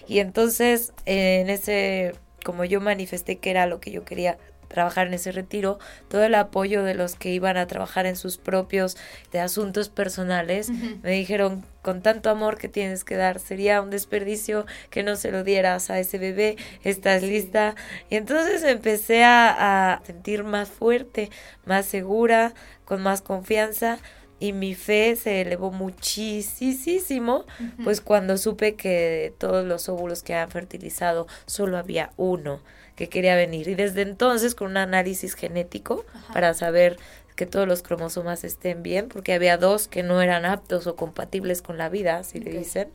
[0.08, 4.38] Y entonces, en ese, como yo manifesté que era lo que yo quería
[4.70, 5.78] trabajar en ese retiro,
[6.08, 8.96] todo el apoyo de los que iban a trabajar en sus propios
[9.32, 10.70] de asuntos personales,
[11.02, 15.32] me dijeron, con tanto amor que tienes que dar, sería un desperdicio que no se
[15.32, 17.74] lo dieras a ese bebé, estás lista.
[18.10, 21.30] Y entonces empecé a, a sentir más fuerte,
[21.64, 22.54] más segura,
[22.84, 23.98] con más confianza
[24.40, 27.44] y mi fe se elevó muchísimo,
[27.84, 32.60] pues cuando supe que todos los óvulos que han fertilizado solo había uno
[32.96, 33.68] que quería venir.
[33.68, 36.96] Y desde entonces, con un análisis genético para saber
[37.36, 41.62] que todos los cromosomas estén bien, porque había dos que no eran aptos o compatibles
[41.62, 42.88] con la vida, si le dicen,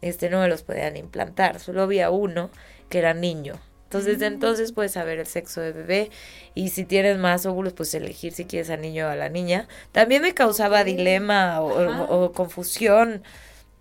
[0.00, 1.60] este no me los podían implantar.
[1.60, 2.50] Solo había uno
[2.88, 3.54] que era niño.
[3.86, 4.34] Entonces, desde mm.
[4.34, 6.10] entonces puedes saber el sexo de bebé
[6.54, 9.68] y si tienes más óvulos, pues elegir si quieres al niño o a la niña.
[9.92, 13.22] También me causaba dilema o, confusión,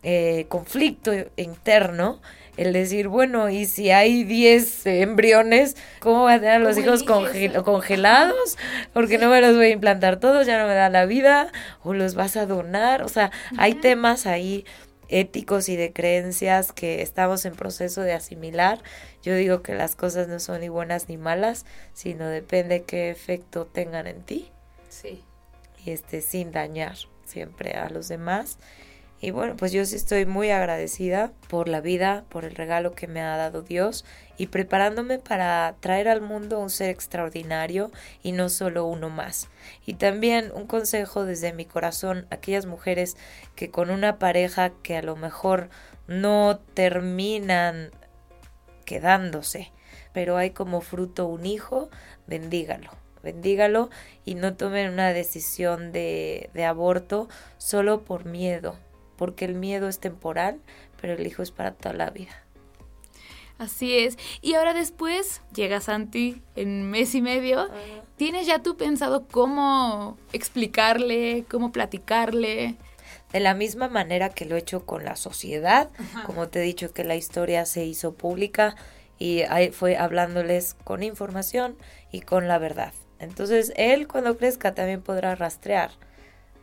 [0.04, 2.22] eh, conflicto interno
[2.58, 7.04] el decir, bueno, y si hay 10 embriones, ¿cómo voy a tener a los hijos
[7.04, 8.58] congelados?
[8.94, 11.52] Porque no me los voy a implantar todos, ya no me da la vida,
[11.84, 14.66] o los vas a donar, o sea, hay temas ahí
[15.10, 18.82] éticos y de creencias que estamos en proceso de asimilar.
[19.26, 23.66] Yo digo que las cosas no son ni buenas ni malas, sino depende qué efecto
[23.66, 24.52] tengan en ti.
[24.88, 25.24] Sí.
[25.84, 28.60] Y este sin dañar siempre a los demás
[29.22, 33.08] y bueno, pues yo sí estoy muy agradecida por la vida, por el regalo que
[33.08, 34.06] me ha dado Dios
[34.38, 39.48] y preparándome para traer al mundo un ser extraordinario y no solo uno más.
[39.86, 43.16] Y también un consejo desde mi corazón a aquellas mujeres
[43.56, 45.70] que con una pareja que a lo mejor
[46.08, 47.92] no terminan
[48.86, 49.72] quedándose,
[50.14, 51.90] pero hay como fruto un hijo,
[52.28, 52.92] bendígalo
[53.26, 53.90] bendígalo
[54.24, 58.78] y no tomen una decisión de, de aborto solo por miedo,
[59.18, 60.62] porque el miedo es temporal,
[61.02, 62.46] pero el hijo es para toda la vida.
[63.58, 64.18] Así es.
[64.42, 67.70] Y ahora después llega Santi en mes y medio.
[68.18, 72.76] ¿Tienes ya tú pensado cómo explicarle, cómo platicarle?
[73.32, 75.90] De la misma manera que lo he hecho con la sociedad,
[76.26, 78.76] como te he dicho que la historia se hizo pública
[79.18, 81.78] y ahí fue hablándoles con información
[82.12, 82.94] y con la verdad.
[83.20, 85.92] Entonces él cuando crezca también podrá rastrear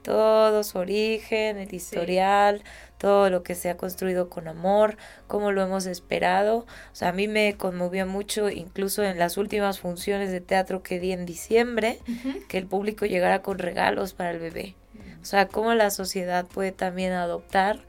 [0.02, 2.62] todo su origen, el historial,
[2.98, 4.96] todo lo que se ha construido con amor,
[5.26, 6.58] cómo lo hemos esperado.
[6.58, 11.00] O sea, a mí me conmovió mucho, incluso en las últimas funciones de teatro que
[11.00, 12.00] di en diciembre,
[12.48, 14.74] que el público llegara con regalos para el bebé.
[15.22, 17.80] O sea, cómo la sociedad puede también adoptar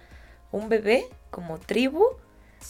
[0.51, 2.05] un bebé como tribu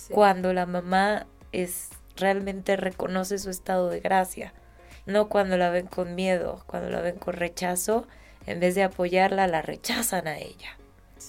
[0.10, 4.54] cuando la mamá es realmente reconoce su estado de gracia,
[5.06, 8.08] no cuando la ven con miedo, cuando la ven con rechazo
[8.46, 10.78] en vez de apoyarla, la rechazan a ella.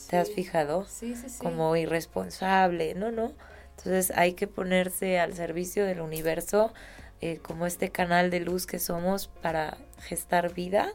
[0.09, 0.87] ¿Te has fijado?
[0.87, 1.39] Sí, sí, sí.
[1.39, 3.33] Como irresponsable, no, no.
[3.71, 6.73] Entonces hay que ponerse al servicio del universo
[7.21, 10.93] eh, como este canal de luz que somos para gestar vida,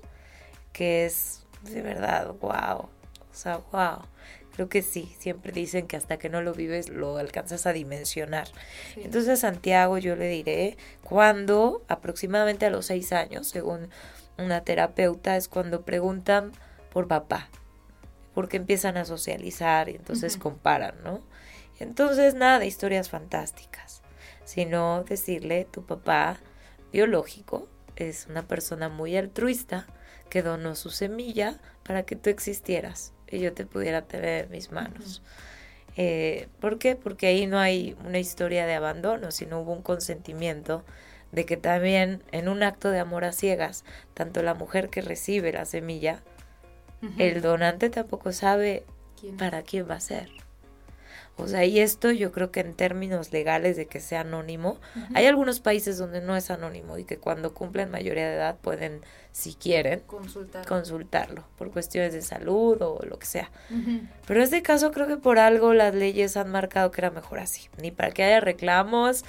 [0.74, 2.90] que es de verdad, wow.
[3.32, 4.04] O sea, wow.
[4.54, 8.50] Creo que sí, siempre dicen que hasta que no lo vives lo alcanzas a dimensionar.
[8.98, 13.90] Entonces a Santiago yo le diré cuando aproximadamente a los seis años, según
[14.38, 16.52] una terapeuta es cuando preguntan
[16.92, 17.48] por papá,
[18.34, 21.22] porque empiezan a socializar y entonces comparan, ¿no?
[21.80, 24.02] Entonces nada de historias fantásticas,
[24.44, 26.38] sino decirle tu papá
[26.92, 29.88] biológico es una persona muy altruista
[30.30, 34.72] que donó su semilla para que tú existieras y yo te pudiera tener en mis
[34.72, 35.22] manos.
[35.98, 36.96] Eh, ¿Por qué?
[36.96, 40.84] Porque ahí no hay una historia de abandono, sino hubo un consentimiento
[41.32, 45.52] de que también en un acto de amor a ciegas, tanto la mujer que recibe
[45.52, 46.24] la semilla,
[47.18, 48.84] el donante tampoco sabe
[49.38, 50.30] para quién va a ser.
[51.40, 54.80] O sea, y esto yo creo que en términos legales de que sea anónimo,
[55.14, 59.02] hay algunos países donde no es anónimo y que cuando cumplen mayoría de edad pueden,
[59.32, 60.02] si quieren,
[60.68, 63.52] consultarlo por cuestiones de salud o lo que sea.
[64.28, 67.40] Pero en este caso creo que por algo las leyes han marcado que era mejor
[67.40, 69.24] así, ni para que haya reclamos,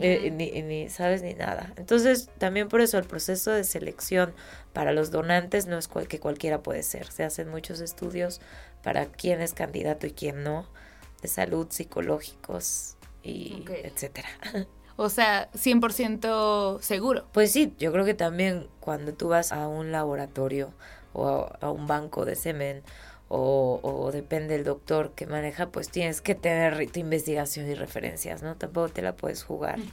[0.00, 1.72] eh, ni, ni, sabes, ni nada.
[1.76, 4.32] Entonces, también por eso el proceso de selección
[4.72, 7.10] para los donantes no es que cualquiera puede ser.
[7.10, 8.40] Se hacen muchos estudios
[8.82, 10.66] para quién es candidato y quién no
[11.22, 14.28] de salud psicológicos y etcétera.
[15.00, 17.28] O sea, 100% seguro.
[17.32, 20.74] Pues sí, yo creo que también cuando tú vas a un laboratorio
[21.12, 22.82] o a, un banco de semen
[23.28, 28.56] o, depende del doctor que maneja, pues tienes que tener tu investigación y referencias, ¿no?
[28.56, 29.78] Tampoco te la puedes jugar.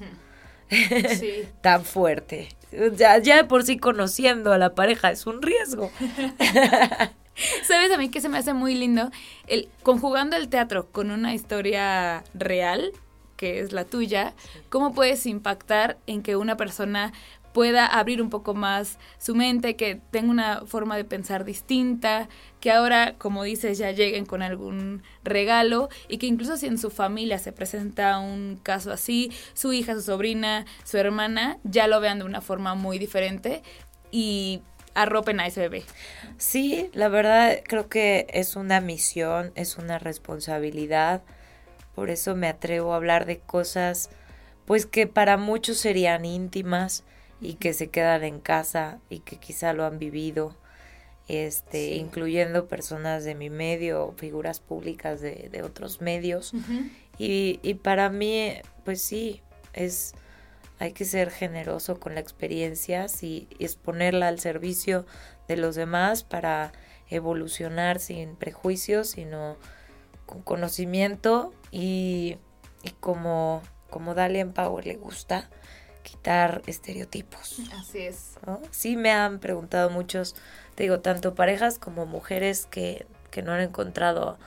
[0.67, 1.47] Sí.
[1.61, 2.49] tan fuerte.
[2.95, 5.91] Ya, ya por sí conociendo a la pareja es un riesgo.
[7.67, 9.11] ¿Sabes a mí que se me hace muy lindo?
[9.47, 12.91] El, conjugando el teatro con una historia real,
[13.37, 14.33] que es la tuya,
[14.69, 17.11] ¿cómo puedes impactar en que una persona
[17.51, 22.27] pueda abrir un poco más su mente, que tenga una forma de pensar distinta,
[22.59, 26.89] que ahora, como dices, ya lleguen con algún regalo y que incluso si en su
[26.89, 32.19] familia se presenta un caso así, su hija, su sobrina, su hermana, ya lo vean
[32.19, 33.63] de una forma muy diferente
[34.11, 34.61] y
[34.95, 35.83] arropen a ese bebé.
[36.37, 41.21] Sí, la verdad creo que es una misión, es una responsabilidad.
[41.93, 44.09] Por eso me atrevo a hablar de cosas
[44.65, 47.03] pues que para muchos serían íntimas
[47.39, 50.55] y que se quedan en casa y que quizá lo han vivido,
[51.27, 56.53] este, incluyendo personas de mi medio, figuras públicas de, de otros medios.
[57.19, 58.53] y, y para mí,
[58.83, 59.41] pues sí,
[59.73, 60.15] es
[60.79, 65.05] hay que ser generoso con la experiencia y exponerla al servicio
[65.47, 66.73] de los demás para
[67.09, 69.57] evolucionar sin prejuicios, sino
[70.25, 72.37] con conocimiento y,
[72.83, 75.49] y como, como Dalian Power le gusta,
[76.03, 77.59] quitar estereotipos.
[77.73, 78.35] Así es.
[78.71, 80.35] Sí me han preguntado muchos,
[80.75, 84.37] te digo, tanto parejas como mujeres que, que no han encontrado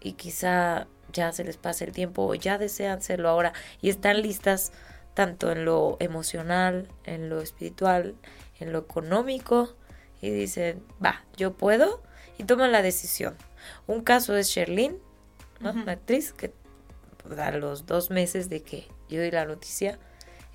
[0.00, 4.20] y quizá ya se les pase el tiempo o ya desean serlo ahora y están
[4.20, 4.72] listas
[5.14, 8.14] tanto en lo emocional, en lo espiritual,
[8.58, 9.74] en lo económico,
[10.20, 12.02] y dicen, va, yo puedo,
[12.38, 13.36] y toman la decisión.
[13.86, 14.98] Un caso es Sherlyn,
[15.60, 16.52] una actriz que
[17.38, 19.98] a los dos meses de que yo di la noticia,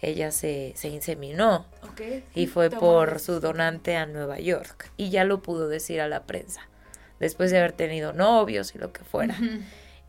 [0.02, 1.65] ella se, se inseminó.
[2.36, 6.24] Y fue por su donante a Nueva York y ya lo pudo decir a la
[6.24, 6.69] prensa
[7.19, 9.38] después de haber tenido novios y lo que fuera.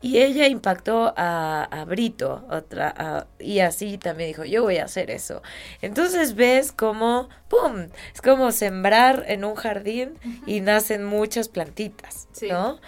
[0.03, 5.11] Y ella impactó a, a Brito, otra, y así también dijo, yo voy a hacer
[5.11, 5.43] eso.
[5.83, 7.89] Entonces ves como, ¡pum!
[8.15, 10.15] Es como sembrar en un jardín
[10.47, 12.81] y nacen muchas plantitas, ¿no?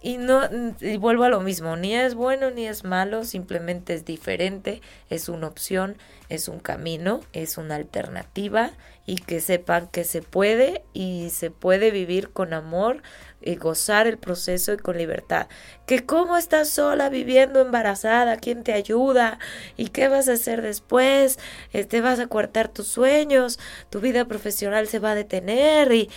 [0.00, 0.42] Y no,
[0.80, 5.28] y vuelvo a lo mismo, ni es bueno ni es malo, simplemente es diferente, es
[5.28, 5.96] una opción,
[6.28, 8.70] es un camino, es una alternativa
[9.04, 13.02] y que sepan que se puede y se puede vivir con amor,
[13.46, 15.46] y gozar el proceso y con libertad.
[15.86, 19.38] Que cómo estás sola viviendo embarazada, quién te ayuda
[19.76, 21.38] y qué vas a hacer después,
[21.70, 26.10] te este, vas a cortar tus sueños, tu vida profesional se va a detener y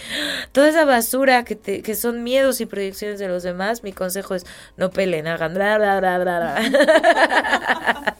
[0.51, 4.33] toda esa basura que, te, que son miedos y proyecciones de los demás, mi consejo
[4.33, 8.15] es no peleen, hagan bla bla bla bla.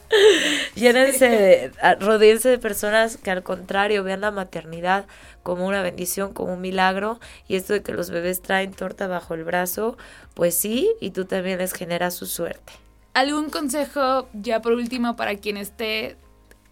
[0.74, 5.06] Llénense, de, rodeense de personas que al contrario vean la maternidad
[5.42, 7.20] como una bendición, como un milagro.
[7.48, 9.96] Y esto de que los bebés traen torta bajo el brazo,
[10.34, 12.72] pues sí, y tú también les generas su suerte.
[13.14, 16.16] ¿Algún consejo ya por último para quien esté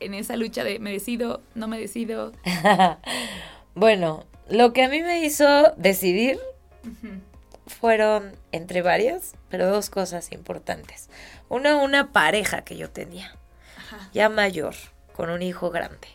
[0.00, 2.32] en esa lucha de me decido, no me decido?
[3.74, 6.38] bueno, lo que a mí me hizo decidir
[7.66, 11.10] fueron entre varias, pero dos cosas importantes.
[11.48, 13.36] Una, una pareja que yo tenía,
[14.12, 14.74] ya mayor
[15.18, 16.06] con un hijo grande.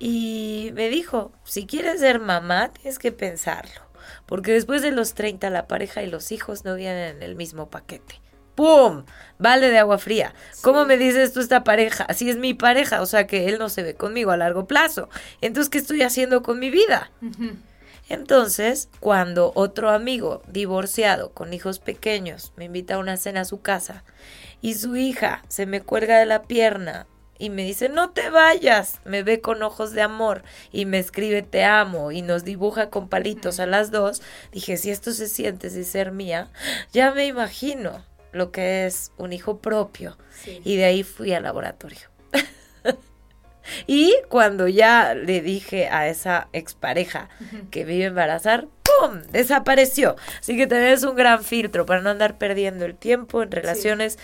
[0.00, 3.82] Y me dijo, si quieres ser mamá, tienes que pensarlo.
[4.26, 7.70] Porque después de los 30 la pareja y los hijos no vienen en el mismo
[7.70, 8.20] paquete.
[8.54, 9.04] ¡Pum!
[9.38, 10.34] Vale de agua fría.
[10.60, 12.04] ¿Cómo me dices tú esta pareja?
[12.04, 15.08] Así es mi pareja, o sea que él no se ve conmigo a largo plazo.
[15.40, 17.10] Entonces, ¿qué estoy haciendo con mi vida?
[18.08, 23.62] Entonces, cuando otro amigo divorciado con hijos pequeños me invita a una cena a su
[23.62, 24.04] casa
[24.60, 27.06] y su hija se me cuelga de la pierna
[27.42, 31.42] y me dice, no te vayas, me ve con ojos de amor y me escribe
[31.42, 34.22] te amo y nos dibuja con palitos a las dos,
[34.52, 36.52] dije, si esto se siente sin ser mía,
[36.92, 40.16] ya me imagino lo que es un hijo propio.
[40.46, 41.98] Y de ahí fui al laboratorio.
[43.88, 47.28] y cuando ya le dije a esa expareja
[47.72, 49.20] que me iba a embarazar, ¡pum!
[49.32, 50.14] desapareció.
[50.38, 54.16] Así que también es un gran filtro para no andar perdiendo el tiempo en relaciones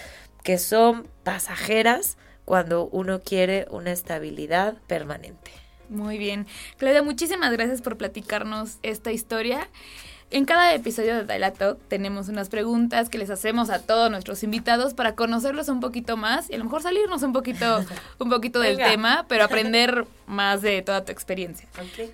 [0.44, 2.16] que son pasajeras
[2.48, 5.50] cuando uno quiere una estabilidad permanente.
[5.90, 6.46] Muy bien.
[6.78, 9.68] Claudia, muchísimas gracias por platicarnos esta historia.
[10.30, 14.42] En cada episodio de Daila Talk tenemos unas preguntas que les hacemos a todos nuestros
[14.42, 17.84] invitados para conocerlos un poquito más y a lo mejor salirnos un poquito,
[18.18, 21.68] un poquito del tema, pero aprender más de toda tu experiencia.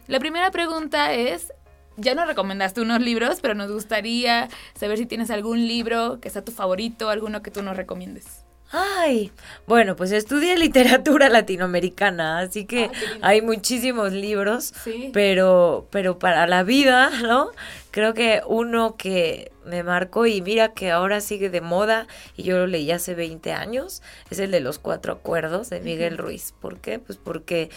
[0.08, 1.52] La primera pregunta es,
[1.96, 6.44] ya nos recomendaste unos libros, pero nos gustaría saber si tienes algún libro que sea
[6.44, 8.43] tu favorito, alguno que tú nos recomiendes.
[8.70, 9.30] Ay,
[9.66, 12.90] bueno, pues estudié literatura latinoamericana, así que
[13.22, 14.74] hay muchísimos libros,
[15.12, 17.50] pero, pero para la vida, ¿no?
[17.92, 22.58] Creo que uno que me marcó y mira que ahora sigue de moda y yo
[22.58, 26.52] lo leí hace 20 años, es el de los cuatro acuerdos de Miguel Ruiz.
[26.60, 26.98] ¿Por qué?
[26.98, 27.70] Pues porque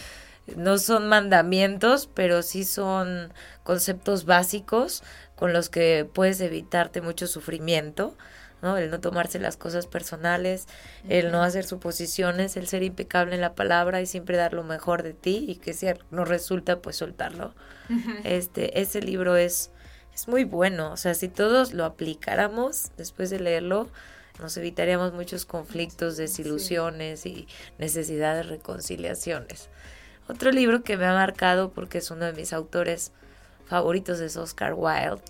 [0.56, 3.32] no son mandamientos, pero sí son
[3.62, 5.04] conceptos básicos
[5.36, 8.16] con los que puedes evitarte mucho sufrimiento
[8.62, 8.76] ¿no?
[8.76, 10.66] El no tomarse las cosas personales,
[11.08, 15.02] el no hacer suposiciones, el ser impecable en la palabra y siempre dar lo mejor
[15.02, 17.54] de ti y que si no resulta, pues soltarlo.
[18.24, 19.70] Este, ese libro es,
[20.14, 23.88] es muy bueno, o sea, si todos lo aplicáramos después de leerlo,
[24.40, 27.48] nos evitaríamos muchos conflictos, desilusiones y
[27.78, 29.68] necesidad de reconciliaciones.
[30.28, 33.12] Otro libro que me ha marcado porque es uno de mis autores
[33.66, 35.22] favoritos es Oscar Wilde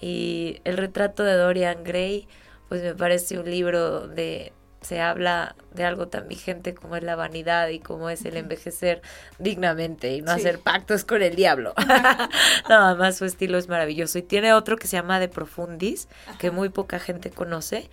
[0.00, 2.26] y el retrato de Dorian Gray
[2.70, 7.16] pues me parece un libro de se habla de algo tan vigente como es la
[7.16, 9.02] vanidad y como es el envejecer
[9.40, 11.74] dignamente y no hacer pactos con el diablo.
[12.68, 14.18] Nada más su estilo es maravilloso.
[14.18, 16.08] Y tiene otro que se llama De Profundis,
[16.38, 17.90] que muy poca gente conoce,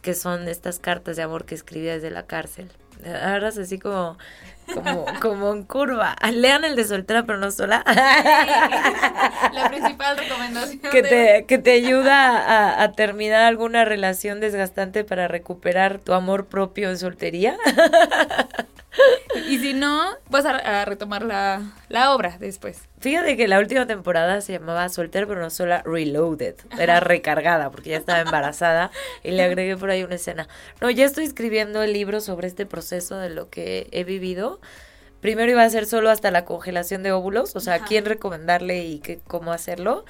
[0.00, 2.70] que son estas cartas de amor que escribía desde la cárcel.
[3.04, 4.16] Ahora es así como
[4.74, 6.16] como, como en curva.
[6.32, 7.82] Lean el de soltera pero no sola.
[9.52, 10.80] La principal recomendación.
[10.90, 16.90] Que te, que te ayuda a, terminar alguna relación desgastante para recuperar tu amor propio
[16.90, 17.56] en soltería.
[19.48, 22.82] Y si no, vas a, retomar la, la, obra después.
[22.98, 26.56] Fíjate que la última temporada se llamaba Soltera pero no sola Reloaded.
[26.78, 28.90] Era recargada porque ya estaba embarazada
[29.22, 30.48] y le agregué por ahí una escena.
[30.80, 34.60] No, ya estoy escribiendo el libro sobre este proceso de lo que he vivido
[35.20, 38.84] primero iba a ser solo hasta la congelación de óvulos, o sea, a quién recomendarle
[38.84, 40.04] y qué, cómo hacerlo.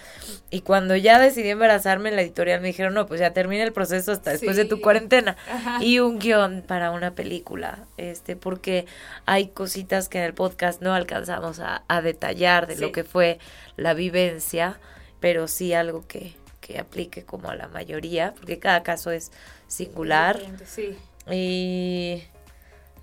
[0.51, 3.73] Y cuando ya decidí embarazarme en la editorial me dijeron, no, pues ya termina el
[3.73, 5.37] proceso hasta después de tu cuarentena.
[5.81, 8.87] Y un guion para una película, este, porque
[9.27, 13.39] hay cositas que en el podcast no alcanzamos a, detallar de lo que fue
[13.77, 14.81] la vivencia,
[15.21, 19.31] pero sí algo que, que aplique como a la mayoría, porque cada caso es
[19.67, 20.41] singular.
[20.65, 20.97] Sí.
[21.31, 22.23] Y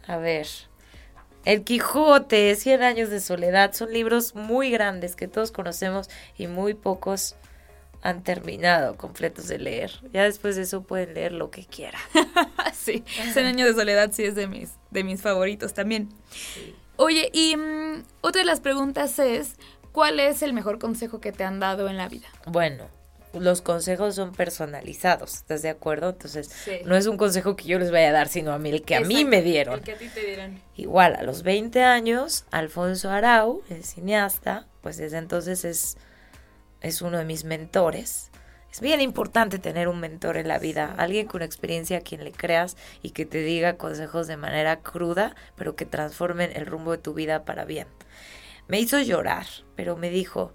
[0.07, 0.47] a ver,
[1.47, 6.73] el Quijote, Cien años de soledad, son libros muy grandes que todos conocemos y muy
[6.73, 7.37] pocos
[8.01, 9.91] han terminado completos de leer.
[10.11, 12.01] Ya después de eso pueden leer lo que quieran.
[12.73, 16.09] sí, Cien años de soledad sí es de mis, de mis favoritos también.
[16.97, 19.55] Oye, y mm, otra de las preguntas es,
[19.93, 22.27] ¿cuál es el mejor consejo que te han dado en la vida?
[22.45, 22.89] Bueno,
[23.39, 26.09] los consejos son personalizados, ¿estás de acuerdo?
[26.09, 26.51] Entonces,
[26.85, 28.95] no es un consejo que yo les vaya a dar, sino a mí, el que
[28.95, 29.75] a mí me dieron.
[29.75, 30.61] El que a ti te dieron.
[30.75, 35.97] Igual, a los 20 años, Alfonso Arau, el cineasta, pues desde entonces es,
[36.81, 38.31] es uno de mis mentores.
[38.71, 42.31] Es bien importante tener un mentor en la vida, alguien con experiencia a quien le
[42.31, 46.97] creas y que te diga consejos de manera cruda, pero que transformen el rumbo de
[46.99, 47.87] tu vida para bien.
[48.67, 50.53] Me hizo llorar, pero me dijo,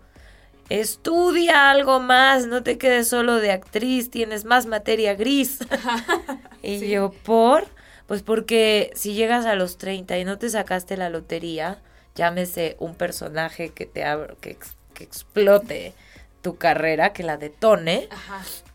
[0.80, 5.58] estudia algo más, no te quedes solo de actriz, tienes más materia gris.
[6.62, 7.66] y yo, ¿por?
[8.06, 11.78] Pues porque si llegas a los 30 y no te sacaste la lotería,
[12.14, 14.04] llámese un personaje que te
[14.40, 14.56] que,
[14.94, 15.94] que explote
[16.42, 18.08] tu carrera, que la detone,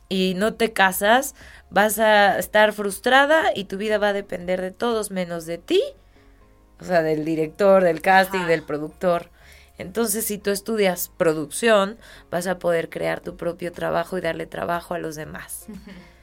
[0.10, 1.36] y no te casas,
[1.70, 5.82] vas a estar frustrada y tu vida va a depender de todos menos de ti,
[6.80, 9.30] o sea, del director, del casting, del productor.
[9.78, 11.98] Entonces, si tú estudias producción,
[12.32, 15.68] vas a poder crear tu propio trabajo y darle trabajo a los demás.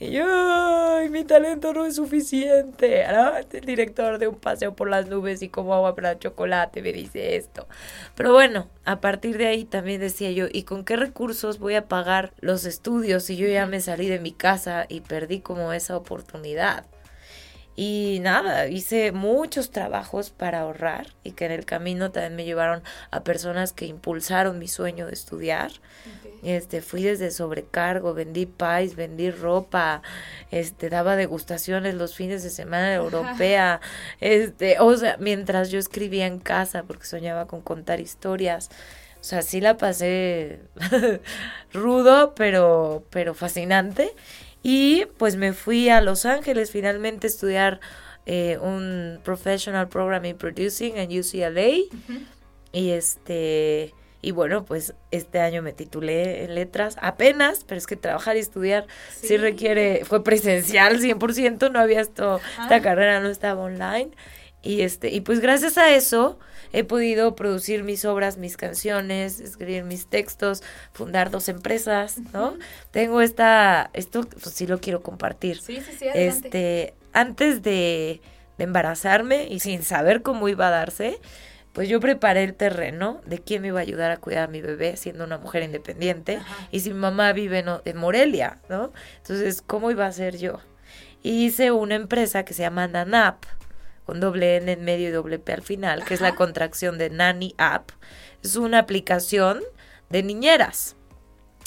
[0.00, 3.02] Y yo, ay, mi talento no es suficiente.
[3.02, 7.34] El director de un paseo por las nubes y como agua para chocolate me dice
[7.34, 7.66] esto.
[8.14, 11.88] Pero bueno, a partir de ahí también decía yo, ¿y con qué recursos voy a
[11.88, 15.96] pagar los estudios si yo ya me salí de mi casa y perdí como esa
[15.96, 16.86] oportunidad?
[17.80, 22.82] Y nada, hice muchos trabajos para ahorrar y que en el camino también me llevaron
[23.12, 25.70] a personas que impulsaron mi sueño de estudiar.
[26.42, 30.02] Este, fui desde sobrecargo, vendí pies, vendí ropa,
[30.50, 33.80] este, daba degustaciones los fines de semana europea,
[34.18, 38.70] este, o sea, mientras yo escribía en casa porque soñaba con contar historias.
[39.20, 40.62] O sea, sí la pasé
[41.72, 44.16] rudo, pero, pero fascinante.
[44.62, 47.80] Y pues me fui a Los Ángeles finalmente a estudiar
[48.26, 51.68] eh, un Professional Programming Producing en UCLA.
[52.72, 57.94] Y este y bueno, pues este año me titulé en letras apenas, pero es que
[57.94, 63.62] trabajar y estudiar sí, requiere, fue presencial 100%, no había esto, esta carrera no estaba
[63.62, 64.10] online.
[64.60, 66.38] Y este, y pues gracias a eso
[66.72, 70.62] he podido producir mis obras, mis canciones, escribir mis textos,
[70.92, 72.56] fundar dos empresas, ¿no?
[72.90, 75.60] Tengo esta, esto pues sí lo quiero compartir.
[75.60, 78.20] Sí, sí, sí, Este, antes de,
[78.58, 81.18] de embarazarme y sin saber cómo iba a darse,
[81.72, 84.60] pues yo preparé el terreno de quién me iba a ayudar a cuidar a mi
[84.60, 86.40] bebé siendo una mujer independiente
[86.72, 88.92] y si mi mamá vive en, Morelia, ¿no?
[89.18, 90.58] Entonces, ¿cómo iba a ser yo?
[91.22, 93.44] Y hice una empresa que se llama Nanap,
[94.08, 97.10] con doble N en medio y doble P al final, que es la contracción de
[97.10, 97.90] Nanny App.
[98.42, 99.60] Es una aplicación
[100.08, 100.96] de niñeras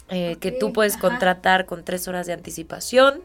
[0.09, 3.21] eh, que tú puedes contratar con tres horas de anticipación.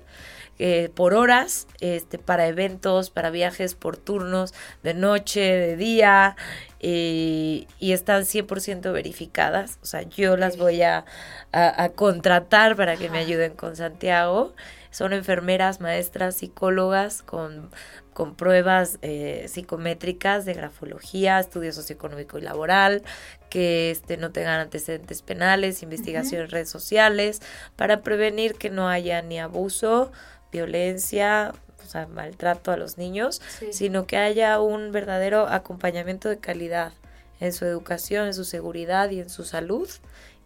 [0.59, 4.53] Eh, por horas, este, para eventos, para viajes por turnos,
[4.83, 6.37] de noche, de día,
[6.79, 9.79] y están 100% verificadas.
[9.83, 11.07] O sea, yo las voy a,
[11.53, 14.55] a, contratar para que me ayuden con Santiago.
[14.91, 17.71] Son enfermeras, maestras, psicólogas con,
[18.17, 23.03] con pruebas eh, psicométricas de grafología, estudio socioeconómico y laboral,
[23.51, 27.43] que este, no tengan antecedentes penales, investigación en redes sociales,
[27.77, 30.13] para prevenir que no haya ni abuso,
[30.51, 31.53] violencia,
[31.85, 36.95] o sea, maltrato a los niños, sino que haya un verdadero acompañamiento de calidad
[37.39, 39.91] en su educación, en su seguridad y en su salud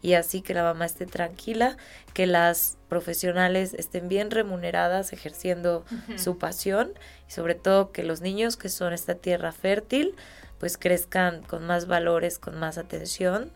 [0.03, 1.77] y así que la mamá esté tranquila,
[2.15, 5.85] que las profesionales estén bien remuneradas ejerciendo
[6.17, 6.93] su pasión
[7.29, 10.15] y sobre todo que los niños que son esta tierra fértil
[10.59, 13.51] pues crezcan con más valores, con más atención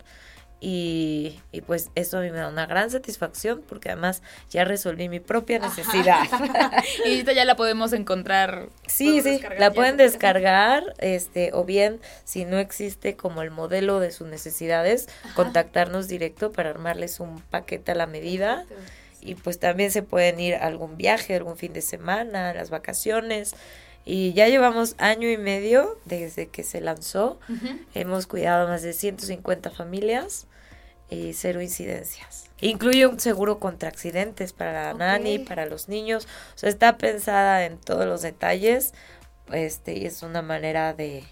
[0.66, 5.10] y, y, pues eso a mí me da una gran satisfacción porque además ya resolví
[5.10, 6.22] mi propia necesidad.
[7.04, 8.70] y ahorita ya la podemos encontrar.
[8.86, 14.10] Sí, sí, la pueden descargar, este, o bien si no existe como el modelo de
[14.10, 18.64] sus necesidades, contactarnos directo para armarles un paquete a la medida.
[19.20, 23.54] Y pues también se pueden ir a algún viaje, algún fin de semana, las vacaciones.
[24.06, 27.38] Y ya llevamos año y medio desde que se lanzó.
[27.92, 30.46] Hemos cuidado a más de 150 familias
[31.14, 32.50] y cero incidencias.
[32.60, 36.26] Incluye un seguro contra accidentes para la nani, para los niños.
[36.54, 38.94] O sea, está pensada en todos los detalles.
[39.52, 41.24] Este, y es una manera de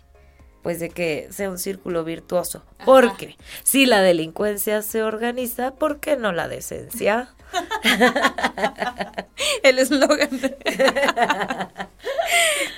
[0.63, 2.65] pues de que sea un círculo virtuoso.
[2.85, 7.35] Porque si la delincuencia se organiza, ¿por qué no la decencia?
[9.65, 10.31] El eslogan.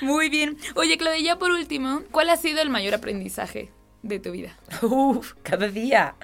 [0.01, 0.57] Muy bien.
[0.75, 3.71] Oye, Claudia, ya por último, ¿cuál ha sido el mayor aprendizaje
[4.03, 4.57] de tu vida?
[4.83, 6.17] Uf, cada día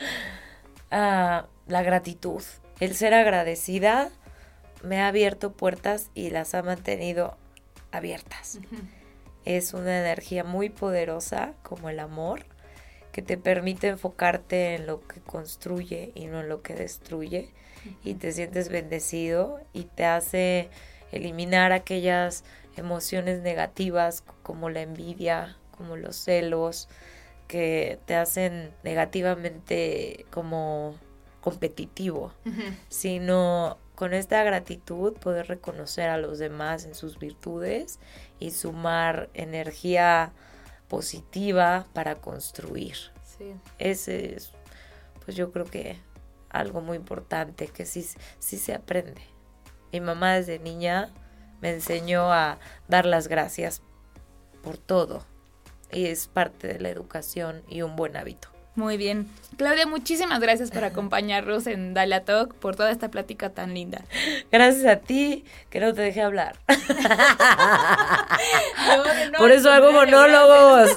[0.91, 2.43] la gratitud.
[2.81, 4.11] El ser agradecida
[4.83, 7.37] me ha abierto puertas y las ha mantenido
[7.93, 8.59] abiertas.
[9.45, 12.45] Es una energía muy poderosa como el amor
[13.13, 17.51] que te permite enfocarte en lo que construye y no en lo que destruye
[18.05, 20.71] y te sientes bendecido y te hace
[21.13, 22.45] eliminar aquellas
[22.77, 26.89] emociones negativas como la envidia, como los celos,
[27.51, 30.95] que te hacen negativamente como
[31.41, 32.33] competitivo,
[32.89, 37.99] sino con esta gratitud poder reconocer a los demás en sus virtudes
[38.39, 40.33] y sumar energía
[40.87, 42.95] positiva para construir.
[43.79, 44.53] Ese es,
[45.25, 45.99] pues yo creo que
[46.51, 48.07] algo muy importante que sí,
[48.39, 49.23] sí se aprende.
[49.93, 51.13] Mi mamá desde niña
[51.61, 53.83] me enseñó a dar las gracias
[54.63, 55.25] por todo,
[55.93, 58.49] es parte de la educación y un buen hábito.
[58.77, 59.29] Muy bien.
[59.57, 64.05] Claudia, muchísimas gracias por acompañarnos en Dalia Talk, por toda esta plática tan linda.
[64.51, 66.57] Gracias a ti, que no te dejé hablar.
[69.39, 70.97] por eso hago monólogos.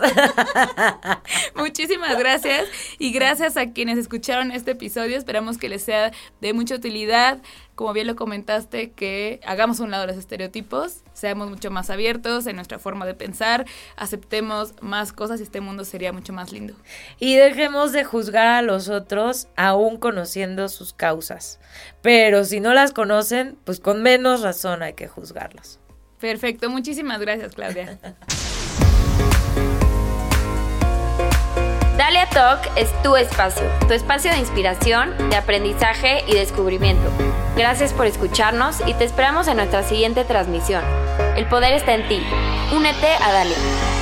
[1.56, 2.68] muchísimas gracias
[3.00, 5.18] y gracias a quienes escucharon este episodio.
[5.18, 7.42] Esperamos que les sea de mucha utilidad.
[7.76, 12.56] Como bien lo comentaste, que hagamos un lado los estereotipos, seamos mucho más abiertos en
[12.56, 13.66] nuestra forma de pensar,
[13.96, 16.76] aceptemos más cosas y este mundo sería mucho más lindo.
[17.20, 21.60] Y dejemos de juzgar a los otros aún conociendo sus causas.
[22.02, 25.80] Pero si no las conocen, pues con menos razón hay que juzgarlos.
[26.20, 28.00] Perfecto, muchísimas gracias Claudia.
[31.98, 37.10] Dalia Talk es tu espacio, tu espacio de inspiración, de aprendizaje y descubrimiento.
[37.56, 40.84] Gracias por escucharnos y te esperamos en nuestra siguiente transmisión.
[41.36, 42.26] El poder está en ti.
[42.76, 43.93] Únete a Dalia.